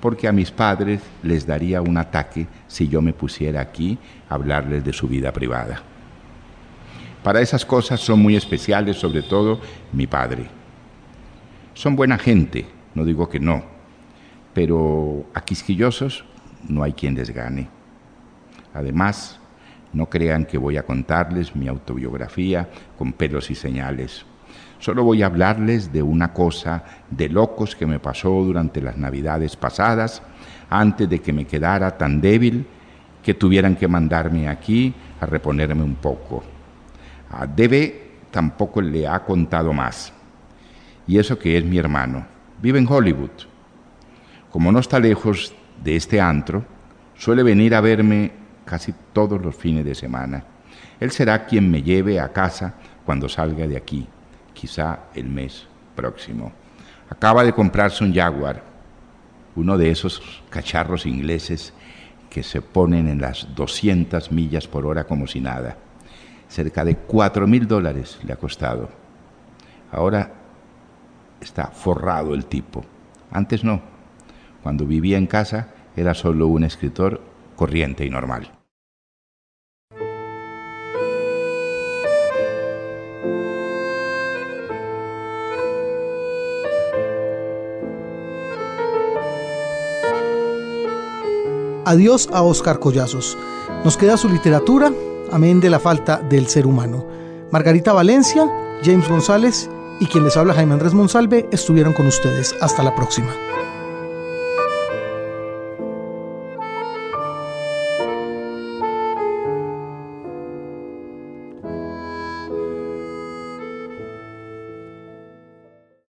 [0.00, 3.98] porque a mis padres les daría un ataque si yo me pusiera aquí
[4.28, 5.82] a hablarles de su vida privada.
[7.22, 9.60] Para esas cosas son muy especiales, sobre todo
[9.92, 10.46] mi padre.
[11.74, 13.62] Son buena gente, no digo que no,
[14.52, 16.24] pero a quisquillosos
[16.68, 17.68] no hay quien les gane.
[18.74, 19.38] Además,
[19.92, 24.24] no crean que voy a contarles mi autobiografía con pelos y señales.
[24.82, 29.54] Solo voy a hablarles de una cosa de locos que me pasó durante las navidades
[29.54, 30.22] pasadas,
[30.68, 32.66] antes de que me quedara tan débil
[33.22, 36.42] que tuvieran que mandarme aquí a reponerme un poco.
[37.30, 40.12] A Debe tampoco le ha contado más.
[41.06, 42.26] Y eso que es mi hermano.
[42.60, 43.46] Vive en Hollywood.
[44.50, 46.64] Como no está lejos de este antro,
[47.14, 48.32] suele venir a verme
[48.64, 50.42] casi todos los fines de semana.
[50.98, 52.74] Él será quien me lleve a casa
[53.04, 54.08] cuando salga de aquí
[54.62, 56.52] quizá el mes próximo.
[57.10, 58.62] Acaba de comprarse un Jaguar,
[59.56, 61.74] uno de esos cacharros ingleses
[62.30, 65.78] que se ponen en las 200 millas por hora como si nada.
[66.48, 68.88] Cerca de 4 mil dólares le ha costado.
[69.90, 70.32] Ahora
[71.40, 72.84] está forrado el tipo.
[73.32, 73.82] Antes no.
[74.62, 77.20] Cuando vivía en casa era solo un escritor
[77.56, 78.61] corriente y normal.
[91.84, 93.36] Adiós a Oscar Collazos.
[93.84, 94.92] Nos queda su literatura,
[95.32, 97.04] amén de la falta del ser humano.
[97.50, 98.48] Margarita Valencia,
[98.84, 99.68] James González
[99.98, 102.54] y quien les habla Jaime Andrés Monsalve estuvieron con ustedes.
[102.60, 103.32] Hasta la próxima.